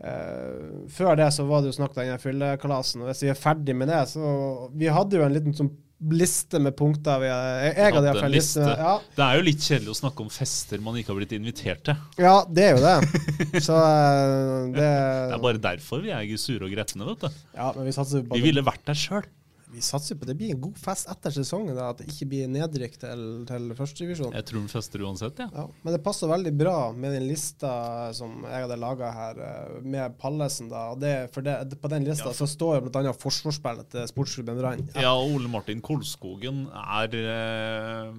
uh, 0.00 0.88
før 0.96 1.20
det 1.20 1.28
så 1.36 1.44
var 1.50 1.60
det 1.60 1.74
jo 1.74 1.78
snakk 1.82 2.00
om 2.00 2.14
fyllekalasen, 2.24 3.04
og 3.04 3.12
hvis 3.12 3.26
vi 3.26 3.32
er 3.34 3.40
ferdig 3.42 3.76
med 3.76 3.92
det, 3.92 4.06
så 4.14 4.70
Vi 4.72 4.88
hadde 4.88 5.20
jo 5.20 5.26
en 5.28 5.36
liten 5.36 5.58
sånn 5.58 5.74
liste 6.10 6.58
med 6.62 6.74
punkter. 6.78 7.20
Vi, 7.22 7.28
jeg, 7.28 7.74
jeg 7.76 7.94
hadde 7.94 8.08
iallfall 8.10 8.34
liste. 8.34 8.62
liste. 8.64 8.78
Ja, 8.82 8.94
Det 9.18 9.26
er 9.26 9.38
jo 9.38 9.44
litt 9.46 9.66
kjedelig 9.66 9.92
å 9.92 9.98
snakke 10.00 10.24
om 10.24 10.32
fester 10.32 10.82
man 10.82 10.98
ikke 10.98 11.12
har 11.12 11.20
blitt 11.20 11.34
invitert 11.36 11.84
til. 11.86 12.00
ja, 12.22 12.34
det 12.48 12.64
er 12.68 12.74
jo 12.76 12.82
det. 12.82 12.96
Så 13.68 13.76
eh, 13.76 14.72
det 14.74 14.88
Det 14.88 15.36
er 15.38 15.44
bare 15.46 15.62
derfor 15.70 16.02
vi 16.02 16.14
er 16.14 16.26
sure 16.40 16.66
og 16.66 16.74
gretne, 16.74 17.06
vet 17.12 17.26
du. 17.28 17.40
Ja, 17.54 17.70
men 17.76 17.86
vi 17.86 17.94
satser 17.94 18.26
på 18.26 18.38
Vi 18.38 18.44
ville 18.48 18.64
vært 18.66 18.84
der 18.88 18.98
sjøl. 18.98 19.28
Vi 19.72 19.82
satser 19.84 20.18
på 20.20 20.28
det 20.28 20.36
blir 20.38 20.54
en 20.54 20.60
god 20.62 20.78
fest 20.80 21.08
etter 21.12 21.34
sesongen, 21.34 21.74
da, 21.76 21.90
at 21.92 22.00
det 22.00 22.08
ikke 22.10 22.28
blir 22.32 22.50
nedrykk 22.52 22.98
til, 23.00 23.22
til 23.48 23.70
førstedivisjon. 23.78 24.34
Jeg 24.36 24.48
tror 24.48 24.60
den 24.60 24.72
fester 24.72 25.04
uansett, 25.04 25.42
ja. 25.42 25.48
Ja, 25.52 25.66
men 25.84 25.96
det 25.96 26.02
passer 26.04 26.30
veldig 26.30 26.52
bra 26.56 26.76
med 26.96 27.16
den 27.16 27.26
lista 27.28 27.72
som 28.16 28.44
jeg 28.44 28.66
hadde 28.66 28.78
laga 28.80 29.12
her, 29.16 29.42
eh, 29.46 29.78
med 29.84 30.16
Pallesen. 30.20 30.70
da, 30.72 30.84
og 30.94 31.00
det, 31.02 31.14
for 31.34 31.44
det, 31.46 31.56
På 31.82 31.90
den 31.92 32.06
lista 32.08 32.32
så 32.36 32.48
står 32.48 32.84
bl.a. 32.86 33.12
forsvarsspillet 33.16 33.90
til 33.92 34.08
sportsklubben 34.10 34.60
Brann. 34.60 34.84
Ja, 34.94 35.08
ja. 35.08 35.14
Ole 35.22 35.48
Martin 35.48 35.80
Kolskogen 35.84 36.64
er 36.72 37.16
eh, 37.20 38.12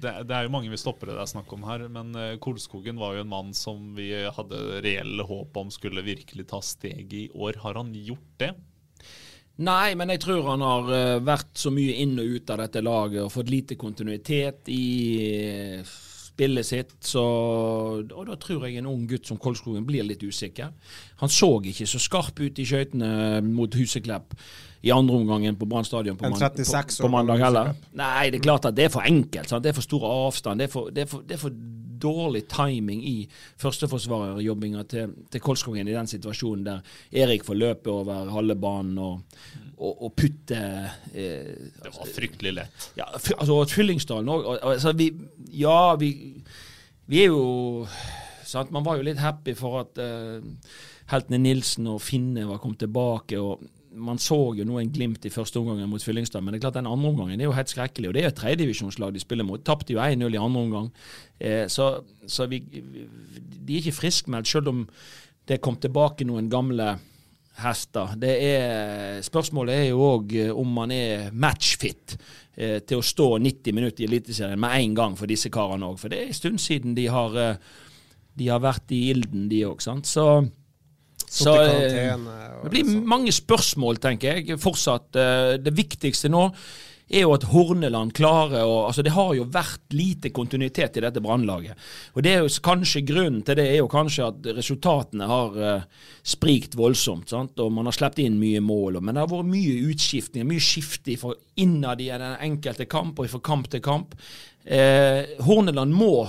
det, 0.00 0.12
det 0.28 0.36
er 0.36 0.46
jo 0.46 0.52
mange 0.54 0.72
vi 0.72 0.80
stopper 0.80 1.10
det 1.10 1.18
det 1.18 1.24
er 1.24 1.32
snakk 1.36 1.52
om 1.54 1.64
her, 1.68 1.86
men 1.92 2.14
eh, 2.18 2.36
Kolskogen 2.42 3.00
var 3.00 3.16
jo 3.16 3.24
en 3.24 3.32
mann 3.32 3.52
som 3.56 3.92
vi 3.98 4.10
hadde 4.12 4.60
reelle 4.84 5.26
håp 5.28 5.56
om 5.60 5.72
skulle 5.74 6.04
virkelig 6.06 6.48
ta 6.50 6.60
steget 6.64 7.12
i 7.14 7.26
år. 7.34 7.60
Har 7.64 7.78
han 7.80 7.92
gjort 7.94 8.32
det? 8.40 8.54
Nei, 9.62 9.94
men 9.94 10.10
jeg 10.10 10.24
tror 10.24 10.48
han 10.48 10.64
har 10.66 10.88
eh, 10.90 11.20
vært 11.22 11.52
så 11.58 11.70
mye 11.70 12.00
inn 12.02 12.16
og 12.18 12.32
ut 12.38 12.50
av 12.50 12.64
dette 12.64 12.82
laget 12.82 13.22
og 13.22 13.30
fått 13.30 13.52
lite 13.52 13.76
kontinuitet 13.78 14.70
i 14.74 14.86
eh, 15.30 15.92
spillet 16.34 16.66
sitt. 16.66 16.94
Så, 17.06 17.22
og 18.02 18.26
da 18.26 18.36
tror 18.40 18.66
jeg 18.66 18.80
en 18.80 18.90
ung 18.90 19.04
gutt 19.10 19.30
som 19.30 19.38
Kolskogen 19.38 19.86
blir 19.86 20.06
litt 20.06 20.24
usikker. 20.26 20.72
Han 21.22 21.30
så 21.30 21.52
ikke 21.62 21.86
så 21.86 22.02
skarp 22.02 22.42
ut 22.42 22.58
i 22.58 22.66
skøytene 22.66 23.40
mot 23.46 23.78
Huseklepp 23.78 24.34
i 24.84 24.90
andre 24.92 25.16
omgangen 25.22 25.56
på 25.56 25.68
Brann 25.70 25.86
stadion 25.86 26.18
på, 26.18 26.28
på, 26.28 26.64
på 27.06 27.12
mandag 27.12 27.40
heller. 27.40 27.72
Nei, 27.96 28.26
det 28.34 28.42
er 28.42 28.48
klart 28.50 28.66
at 28.68 28.76
det 28.76 28.88
er 28.88 28.92
for 28.92 29.06
enkelt. 29.06 29.48
Sant? 29.48 29.64
Det 29.64 29.70
er 29.70 29.78
for 29.78 29.86
stor 29.86 30.04
avstand. 30.10 30.60
Det 30.60 30.66
er 30.66 30.74
for, 30.74 30.90
det 30.92 31.06
er 31.06 31.08
for, 31.14 31.24
det 31.24 31.38
er 31.38 31.44
for 31.46 31.54
dårlig 32.04 32.44
timing 32.52 33.02
i 33.08 33.16
førsteforsvarerjobbinga 33.62 34.84
til, 34.90 35.14
til 35.32 35.44
Kolskogen 35.44 35.88
i 35.88 35.96
den 35.96 36.10
situasjonen 36.10 36.66
der 36.68 36.96
Erik 37.24 37.46
får 37.48 37.58
løpe 37.60 37.92
over 37.92 38.30
halve 38.34 38.56
banen 38.60 38.98
og, 39.02 39.38
og, 39.78 39.92
og 40.08 40.14
putte 40.16 40.60
eh, 41.12 41.52
Det 41.80 41.92
var 41.96 42.12
fryktelig 42.14 42.54
lett. 42.60 42.90
ja, 43.00 43.08
altså 43.14 43.60
Fyllingsdalen 43.74 44.30
òg. 44.30 44.50
Altså, 44.62 44.92
vi, 44.96 45.10
ja, 45.58 45.94
vi, 46.00 46.12
vi 47.10 47.24
er 47.24 47.32
jo 47.32 47.86
sant? 48.44 48.72
Man 48.74 48.84
var 48.86 48.98
jo 48.98 49.06
litt 49.06 49.22
happy 49.22 49.56
for 49.58 49.80
at 49.82 50.00
eh, 50.02 50.44
heltene 51.12 51.40
Nilsen 51.42 51.88
og 51.90 52.02
Finne 52.04 52.46
var 52.48 52.60
kommet 52.62 52.82
tilbake. 52.84 53.40
og 53.40 53.64
Man 53.94 54.18
så 54.18 54.36
jo 54.58 54.64
nå 54.66 54.80
en 54.80 54.92
glimt 54.92 55.24
i 55.26 55.32
første 55.32 55.60
omgang 55.60 55.82
mot 55.88 56.02
Fyllingstad, 56.02 56.42
men 56.42 56.54
det 56.54 56.58
er 56.58 56.66
klart 56.66 56.78
den 56.78 56.90
andre 56.90 57.10
omgangen 57.12 57.40
er 57.40 57.46
jo 57.46 57.54
helt 57.54 57.70
skrekkelig. 57.70 58.08
og 58.08 58.14
Det 58.14 58.22
er 58.22 58.28
jo 58.28 58.32
et 58.32 58.40
tredjedivisjonslag 58.40 59.14
de 59.14 59.22
spiller 59.22 59.46
mot. 59.46 59.62
Tapte 59.62 59.94
jo 59.94 60.02
1-0 60.02 60.34
i 60.34 60.40
andre 60.40 60.60
omgang. 60.60 60.90
Eh, 61.38 61.66
så 61.68 62.02
så 62.26 62.46
vi, 62.48 62.58
de 62.58 63.74
er 63.74 63.82
ikke 63.82 64.00
friskmeldt, 64.00 64.48
selv 64.48 64.68
om 64.68 64.86
det 65.48 65.60
kom 65.60 65.76
tilbake 65.76 66.24
noen 66.24 66.48
gamle 66.50 66.94
hester. 67.62 68.16
Det 68.18 68.32
er, 68.42 69.20
spørsmålet 69.22 69.76
er 69.76 69.88
jo 69.92 70.02
òg 70.08 70.34
om 70.56 70.72
man 70.80 70.92
er 70.94 71.28
matchfit 71.30 72.16
eh, 72.56 72.80
til 72.82 72.98
å 72.98 73.06
stå 73.06 73.28
90 73.38 73.76
minutter 73.76 74.04
i 74.04 74.08
Eliteserien 74.08 74.60
med 74.60 74.74
en 74.80 74.96
gang 74.98 75.16
for 75.18 75.30
disse 75.30 75.52
karene 75.54 75.86
òg. 75.86 76.00
For 76.00 76.10
det 76.10 76.20
er 76.20 76.32
en 76.32 76.40
stund 76.40 76.62
siden 76.62 76.96
de 76.98 77.06
har, 77.12 77.36
eh, 77.38 77.56
de 78.34 78.50
har 78.50 78.62
vært 78.64 78.94
i 78.94 79.04
ilden, 79.12 79.46
de 79.52 79.62
òg. 79.68 79.84
Så, 79.84 80.26
så 81.34 81.54
eh, 81.66 82.16
det 82.64 82.70
blir 82.72 82.86
sånn. 82.88 83.04
mange 83.10 83.34
spørsmål, 83.34 83.98
tenker 84.02 84.38
jeg. 84.40 84.58
Fortsatt. 84.62 85.10
Eh, 85.18 85.56
Det 85.64 85.74
viktigste 85.74 86.30
nå 86.32 86.48
er 87.14 87.20
jo 87.26 87.34
at 87.34 87.42
Horneland 87.50 88.14
klarer 88.16 88.62
å 88.64 88.86
altså 88.86 89.02
Det 89.04 89.12
har 89.12 89.34
jo 89.36 89.44
vært 89.52 89.92
lite 89.92 90.30
kontinuitet 90.32 90.96
i 90.96 91.02
dette 91.04 91.20
brannlaget. 91.20 91.76
Og 92.16 92.22
det 92.24 92.32
er 92.32 92.38
jo 92.40 92.48
kanskje 92.64 93.02
Grunnen 93.04 93.42
til 93.44 93.58
det 93.60 93.66
er 93.74 93.76
jo 93.82 93.90
kanskje 93.92 94.28
at 94.30 94.48
resultatene 94.56 95.28
har 95.28 95.58
uh, 95.58 95.82
sprikt 96.24 96.74
voldsomt. 96.80 97.28
sant? 97.28 97.60
Og 97.60 97.70
Man 97.76 97.84
har 97.90 97.92
sluppet 97.92 98.24
inn 98.24 98.40
mye 98.40 98.62
mål. 98.64 98.96
og- 98.96 99.02
Men 99.04 99.14
det 99.14 99.20
har 99.20 99.28
vært 99.34 99.52
mye 99.52 99.76
utskiftninger, 99.92 100.48
mye 100.48 100.64
skifte 100.64 101.18
innad 101.60 102.00
i 102.00 102.08
den 102.08 102.36
enkelte 102.40 102.88
kamp 102.88 103.20
og 103.20 103.28
fra 103.28 103.40
kamp 103.52 103.68
til 103.68 103.80
kamp. 103.84 104.14
Eh, 104.64 105.26
Horneland 105.44 105.92
må 105.92 106.26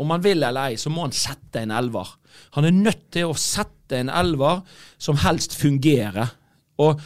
om 0.00 0.14
han 0.14 0.22
vil 0.24 0.42
eller 0.42 0.70
ei, 0.70 0.78
så 0.80 0.92
må 0.92 1.04
han 1.04 1.14
sette 1.16 1.62
en 1.62 1.74
elver. 1.76 2.14
Han 2.56 2.66
er 2.66 2.76
nødt 2.76 3.08
til 3.14 3.30
å 3.30 3.38
sette 3.38 4.00
en 4.00 4.12
elver 4.12 4.62
som 5.00 5.18
helst 5.20 5.56
fungerer. 5.58 6.32
Og 6.80 7.02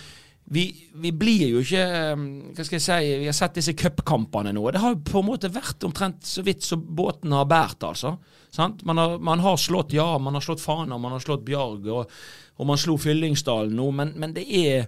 vi, 0.54 0.66
vi 1.00 1.10
blir 1.16 1.46
jo 1.54 1.62
ikke 1.64 1.84
um, 2.12 2.24
Hva 2.52 2.66
skal 2.66 2.76
jeg 2.76 2.84
si 2.84 3.12
Vi 3.22 3.28
har 3.30 3.36
sett 3.36 3.56
disse 3.56 3.72
cupkampene 3.80 4.52
nå. 4.52 4.66
Det 4.70 4.82
har 4.82 4.92
jo 4.92 5.00
på 5.08 5.22
en 5.22 5.30
måte 5.30 5.50
vært 5.52 5.86
omtrent 5.88 6.26
så 6.28 6.44
vidt 6.44 6.66
som 6.66 6.82
båten 6.84 7.32
har 7.32 7.48
båret, 7.48 7.86
altså. 7.88 8.18
Man, 8.84 9.00
har, 9.00 9.16
man 9.18 9.40
har 9.42 9.56
slått 9.58 9.96
ja, 9.96 10.06
man 10.22 10.36
har 10.36 10.44
slått 10.44 10.62
Fana, 10.62 10.98
man 11.00 11.16
har 11.16 11.22
slått 11.24 11.42
Bjarg, 11.48 11.88
og, 11.90 12.12
og 12.60 12.68
man 12.68 12.78
slo 12.78 12.94
Fyllingsdalen 13.00 13.74
nå. 13.74 13.88
Men, 13.90 14.12
men 14.20 14.36
det 14.36 14.44
er 14.46 14.84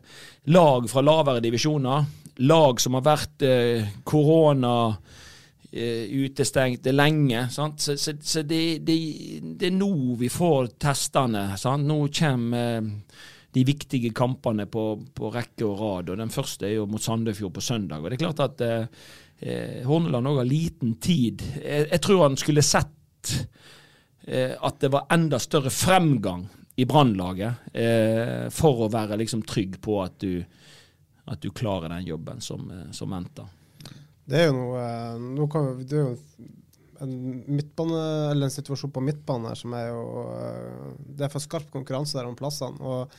lag 0.54 0.86
fra 0.92 1.02
lavere 1.02 1.42
divisjoner. 1.42 2.04
Lag 2.46 2.78
som 2.84 2.94
har 2.94 3.06
vært 3.08 3.42
eh, 3.48 3.88
korona 4.06 4.76
eh, 4.92 5.25
utestengt 5.72 6.86
lenge. 6.92 7.48
Sant? 7.50 7.80
Så, 7.82 7.96
så, 7.98 8.14
så 8.22 8.42
det, 8.46 8.78
det, 8.86 8.96
det 9.58 9.70
er 9.70 9.74
nå 9.76 10.14
vi 10.20 10.30
får 10.32 10.76
testene. 10.80 11.48
Sant? 11.60 11.86
Nå 11.88 11.98
kommer 12.14 12.78
eh, 12.78 12.92
de 13.56 13.64
viktige 13.64 14.12
kampene 14.12 14.66
på, 14.68 14.82
på 15.16 15.30
rekke 15.32 15.64
og 15.64 15.78
rad. 15.80 16.10
og 16.12 16.18
Den 16.20 16.32
første 16.32 16.68
er 16.68 16.74
jo 16.76 16.88
mot 16.90 17.02
Sandefjord 17.02 17.54
på 17.56 17.64
søndag. 17.64 18.02
og 18.02 18.10
det 18.10 18.18
er 18.18 18.24
klart 18.26 18.42
at 18.44 18.64
eh, 18.66 19.06
eh, 19.40 19.78
Horneland 19.88 20.28
òg 20.28 20.42
har 20.42 20.50
liten 20.50 20.98
tid. 21.00 21.44
Jeg, 21.62 21.88
jeg 21.90 22.02
tror 22.04 22.26
han 22.26 22.36
skulle 22.36 22.64
sett 22.66 23.32
eh, 24.26 24.52
at 24.60 24.80
det 24.82 24.92
var 24.92 25.08
enda 25.16 25.40
større 25.40 25.72
fremgang 25.72 26.44
i 26.76 26.84
Brannlaget 26.84 27.72
eh, 27.72 28.46
for 28.52 28.84
å 28.84 28.92
være 28.92 29.16
liksom 29.22 29.46
trygg 29.48 29.80
på 29.80 30.02
at 30.04 30.18
du, 30.20 30.42
at 31.24 31.40
du 31.40 31.48
klarer 31.56 31.94
den 31.94 32.10
jobben 32.10 32.44
som, 32.44 32.68
eh, 32.70 32.90
som 32.92 33.16
venter. 33.16 33.48
Det 34.26 34.40
er 34.42 34.46
jo 34.50 34.56
noe 34.58 34.82
eh, 34.82 35.18
nå 35.38 35.46
kan, 35.52 35.72
vi- 35.78 35.84
Det 35.86 35.98
er 36.00 36.04
jo 36.08 36.16
en 37.04 37.44
midtbane, 37.46 38.02
eller 38.32 38.48
en 38.48 38.54
situasjon 38.54 38.90
på 38.94 39.02
midtbanen 39.04 39.50
her 39.50 39.58
som 39.60 39.74
er 39.76 39.90
jo 39.90 40.04
eh, 40.32 40.94
Det 41.18 41.26
er 41.26 41.32
for 41.34 41.44
skarp 41.44 41.66
konkurranse 41.74 42.16
der 42.18 42.26
om 42.30 42.34
plassene. 42.38 42.80
og 42.80 43.10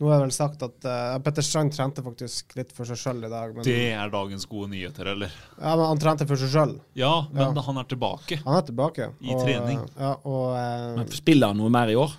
nå 0.00 0.08
har 0.08 0.16
jeg 0.16 0.22
vel 0.24 0.32
sagt 0.34 0.62
at 0.66 0.86
uh, 0.88 1.18
Petter 1.22 1.44
Strand 1.46 1.70
trente 1.76 2.02
faktisk 2.02 2.56
litt 2.58 2.72
for 2.74 2.88
seg 2.88 2.96
sjøl 2.98 3.20
i 3.22 3.28
dag. 3.30 3.52
Men, 3.54 3.62
Det 3.62 3.92
er 3.92 4.08
dagens 4.10 4.46
gode 4.50 4.70
nyheter, 4.72 5.06
eller? 5.12 5.30
ja, 5.60 5.74
men 5.78 5.84
han 5.92 6.00
trente 6.02 6.26
for 6.26 6.40
seg 6.40 6.50
sjøl. 6.50 6.72
Ja, 6.98 7.10
men 7.30 7.54
Ja. 7.54 7.62
han 7.68 7.78
er 7.78 7.84
tilbake. 7.86 8.40
Han 8.42 8.56
er 8.56 8.64
tilbake. 8.66 9.10
I 9.22 9.36
trening. 9.38 9.84
Ja, 10.00 10.16
og, 10.24 10.56
uh, 10.56 10.96
Men 10.96 11.06
spiller 11.14 11.52
han 11.52 11.60
noe 11.60 11.70
mer 11.70 11.92
i 11.92 11.94
år? 11.94 12.16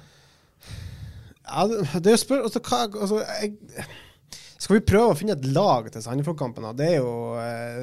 ja, 1.44 1.66
det, 1.68 1.82
det 2.06 2.14
er 2.14 2.16
jo 2.16 2.22
spør, 2.24 2.46
altså, 2.48 2.62
hva, 2.64 2.80
altså, 2.88 3.20
jeg, 3.42 3.58
Skal 4.64 4.78
vi 4.78 4.84
prøve 4.88 5.12
å 5.12 5.16
finne 5.20 5.36
et 5.36 5.46
lag 5.52 5.90
til 5.92 6.04
Sandefjord-kampen? 6.06 6.70
Det 6.80 6.86
er 6.94 7.02
jo 7.02 7.14
eh, 7.42 7.82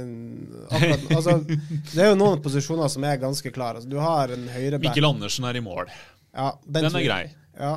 akkurat, 0.70 1.02
altså, 1.18 1.34
Det 1.44 2.00
er 2.00 2.08
jo 2.14 2.16
noen 2.16 2.40
posisjoner 2.40 2.88
som 2.92 3.04
er 3.04 3.20
ganske 3.20 3.52
klare. 3.52 3.82
Altså, 3.82 3.90
du 3.90 3.98
har 4.00 4.32
en 4.32 4.46
høyreback. 4.48 4.86
Mikkel 4.88 5.08
Andersen 5.10 5.48
er 5.50 5.60
i 5.60 5.64
mål. 5.64 5.90
Ja, 6.32 6.54
Den 6.64 6.88
den 6.88 6.96
er 7.02 7.04
grei. 7.04 7.22
Ja. 7.60 7.74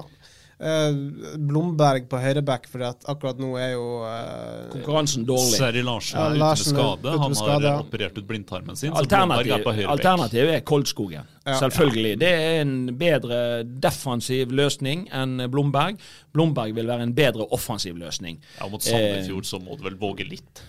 Eh, 0.60 1.38
Blomberg 1.38 2.06
på 2.10 2.20
høyreback, 2.22 2.68
for 2.72 2.86
akkurat 2.86 3.40
nå 3.42 3.56
er 3.60 3.74
jo 3.74 3.86
uh, 4.06 4.70
Konkurransen 4.72 5.26
dårlig. 5.28 5.58
Seri 5.58 5.82
Larsen 5.84 6.20
Ja, 6.20 6.28
er 6.30 6.36
ute 6.36 6.50
med 6.50 6.62
skade. 6.62 7.00
ute 7.00 7.10
med 7.10 7.24
Han 7.24 7.34
har 7.34 7.40
skade, 7.40 7.72
ja. 7.72 7.80
operert 7.82 8.20
ut 8.20 8.28
blindtarmen 8.30 8.80
sin. 8.80 8.94
Alternativet 8.94 9.68
er, 9.74 9.88
Alternativ, 9.92 10.44
er 10.46 10.60
er 10.60 10.66
Koldskogen. 10.68 11.32
Ja. 11.44 11.58
Selvfølgelig. 11.60 12.14
Det 12.22 12.30
er 12.30 12.62
en 12.62 12.76
bedre 13.00 13.40
defensiv 13.64 14.54
løsning 14.56 15.08
enn 15.12 15.48
Blomberg. 15.52 15.98
Blomberg 16.34 16.78
vil 16.78 16.88
være 16.88 17.10
en 17.10 17.16
bedre 17.18 17.50
offensiv 17.52 17.98
løsning. 18.00 18.40
Ja, 18.60 18.70
Mot 18.72 18.86
Sandefjord 18.86 19.50
så 19.50 19.60
må 19.60 19.76
du 19.80 19.84
vel 19.90 19.98
våge 20.00 20.28
litt. 20.30 20.64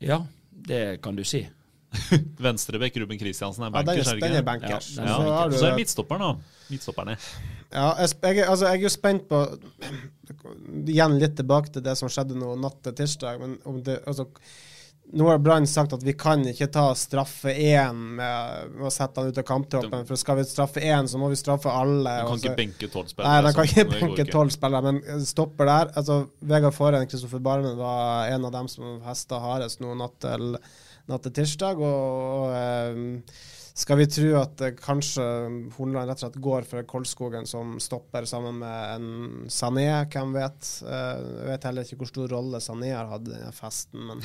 Ja, 0.00 0.22
det 0.50 1.00
kan 1.04 1.16
du 1.16 1.24
si. 1.24 1.46
Venstrebekk 2.44 2.96
Ruben 3.02 3.18
Kristiansen 3.18 3.66
er 3.66 3.74
Ja, 3.74 3.82
den 3.82 4.00
er, 4.02 4.22
den 4.22 4.38
er 4.40 4.46
bankers. 4.46 4.92
Ja, 4.96 5.04
den 5.04 5.10
er 5.10 5.42
så 5.42 5.48
du 5.50 5.58
Så 5.58 5.68
er 5.70 5.76
midtstopperen, 5.78 6.22
da. 6.22 6.58
Midtstopperne. 6.70 7.16
Ja, 7.70 7.88
jeg, 8.00 8.16
jeg, 8.22 8.46
altså, 8.46 8.66
jeg 8.70 8.80
er 8.80 8.86
jo 8.86 8.92
spent 8.94 9.28
på 9.30 9.44
Igjen 10.90 11.18
litt 11.18 11.36
tilbake 11.38 11.72
til 11.74 11.82
det 11.86 11.96
som 11.98 12.10
skjedde 12.10 12.38
nå 12.38 12.54
natt 12.62 12.78
til 12.86 12.94
tirsdag. 13.02 13.40
Men 13.42 13.56
om 13.66 13.80
det, 13.86 13.98
altså, 14.06 14.28
nå 15.12 15.26
har 15.26 15.38
Brann 15.42 15.66
sagt 15.66 15.92
at 15.96 16.02
vi 16.06 16.12
kan 16.18 16.42
ikke 16.46 16.68
ta 16.70 16.84
straffe 16.98 17.50
én 17.50 17.96
med, 18.18 18.74
med 18.76 18.86
å 18.86 18.92
sette 18.94 19.18
han 19.20 19.32
ut 19.32 19.40
av 19.42 19.46
kamptroppen. 19.46 20.04
For 20.06 20.20
skal 20.20 20.38
vi 20.38 20.44
straffe 20.46 20.82
én, 20.86 21.08
så 21.10 21.18
må 21.18 21.30
vi 21.32 21.38
straffe 21.38 21.72
alle. 21.72 22.12
Du 22.20 22.28
kan 22.28 22.36
også. 22.36 22.46
ikke 22.46 22.60
benke 22.60 22.90
tolv 22.92 23.08
Nei, 23.08 23.14
spillere. 23.14 23.40
de 23.48 23.54
kan 23.56 23.66
sånn. 23.66 23.72
ikke 23.72 23.96
benke 23.96 24.26
tolv 24.30 24.54
spillere, 24.54 24.92
men 24.92 25.26
stopper 25.26 25.70
der. 25.70 25.90
Altså, 25.98 26.20
Vegard 26.52 26.76
Forhen, 26.76 27.08
Kristoffer 27.10 27.42
Barmen, 27.42 27.74
var 27.80 28.30
en 28.30 28.46
av 28.46 28.54
dem 28.54 28.70
som 28.70 29.00
hesta 29.06 29.42
hardest 29.42 29.82
nå 29.82 29.96
natt 29.98 30.14
til, 30.22 30.54
natt 31.10 31.26
til 31.26 31.34
tirsdag. 31.40 31.80
Og, 31.82 32.10
og 32.40 32.54
eh, 32.56 33.48
skal 33.80 34.00
vi 34.00 34.08
tro 34.10 34.32
at 34.40 34.64
eh, 34.66 34.74
kanskje 34.76 35.24
Horneland 35.76 36.10
rett 36.10 36.20
og 36.20 36.26
slett 36.26 36.42
går 36.42 36.66
for 36.68 36.88
Kolskogen 36.88 37.46
som 37.48 37.78
stopper 37.82 38.26
sammen 38.28 38.60
med 38.60 38.96
en 38.96 39.46
Sané, 39.52 39.88
hvem 40.10 40.34
vet. 40.36 40.74
Eh, 40.84 41.14
jeg 41.22 41.48
vet 41.52 41.70
heller 41.70 41.86
ikke 41.86 42.02
hvor 42.02 42.12
stor 42.12 42.36
rolle 42.36 42.60
Sané 42.64 42.92
har 42.94 43.08
hatt 43.12 43.28
i 43.28 43.32
denne 43.32 43.54
festen, 43.56 44.04
men 44.10 44.24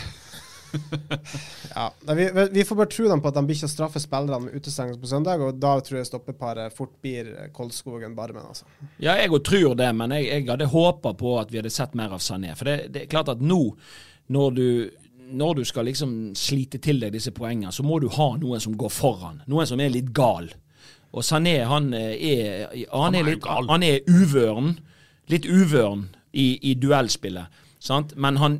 ja. 1.76 1.94
Vi, 2.16 2.26
vi 2.52 2.66
får 2.68 2.76
bare 2.76 2.92
tro 2.92 3.08
dem 3.08 3.22
på 3.24 3.30
at 3.32 3.38
de 3.38 3.46
blir 3.48 3.56
ikke 3.56 3.70
straffer 3.72 4.04
spillerne 4.04 4.48
med 4.48 4.58
utestengelse 4.60 5.02
på 5.02 5.12
søndag, 5.14 5.44
og 5.46 5.62
da 5.62 5.78
tror 5.80 6.02
jeg 6.02 6.10
stoppeparet 6.10 6.76
fort 6.76 6.98
blir 7.06 7.32
Kolskogen 7.56 8.18
Barmen, 8.18 8.50
altså. 8.50 8.68
Ja, 8.98 9.16
jeg 9.16 9.32
òg 9.32 9.46
tror 9.48 9.78
det, 9.80 9.92
men 9.96 10.18
jeg, 10.18 10.28
jeg 10.34 10.50
hadde 10.50 10.72
håpa 10.74 11.16
på 11.16 11.38
at 11.40 11.54
vi 11.54 11.62
hadde 11.62 11.74
sett 11.74 11.96
mer 11.96 12.18
av 12.18 12.24
Sané. 12.24 12.58
For 12.60 12.68
det, 12.68 12.90
det 12.92 13.06
er 13.06 13.14
klart 13.14 13.32
at 13.32 13.44
nå, 13.44 13.62
når 14.36 14.58
du, 14.58 14.68
når 15.32 15.56
du 15.60 15.64
skal 15.66 15.88
liksom 15.90 16.12
slite 16.38 16.80
til 16.84 17.00
deg 17.02 17.16
disse 17.16 17.34
poengene, 17.36 17.74
så 17.74 17.84
må 17.86 18.00
du 18.00 18.10
ha 18.14 18.30
noen 18.40 18.62
som 18.62 18.76
går 18.78 18.92
foran. 18.94 19.42
Noen 19.52 19.68
som 19.70 19.82
er 19.82 19.94
litt 19.94 20.12
gal. 20.16 20.50
Og 21.16 21.24
Sané, 21.24 21.58
han 21.66 21.94
er, 21.96 22.68
han 22.92 23.16
er 23.16 23.30
litt, 23.30 23.46
han 23.46 23.86
er 23.88 24.04
uvøren. 24.10 24.76
Litt 25.32 25.48
uvøren 25.48 26.10
i, 26.36 26.60
i 26.70 26.76
duellspillet. 26.78 27.64
Sant? 27.82 28.14
Men 28.20 28.38
han, 28.42 28.60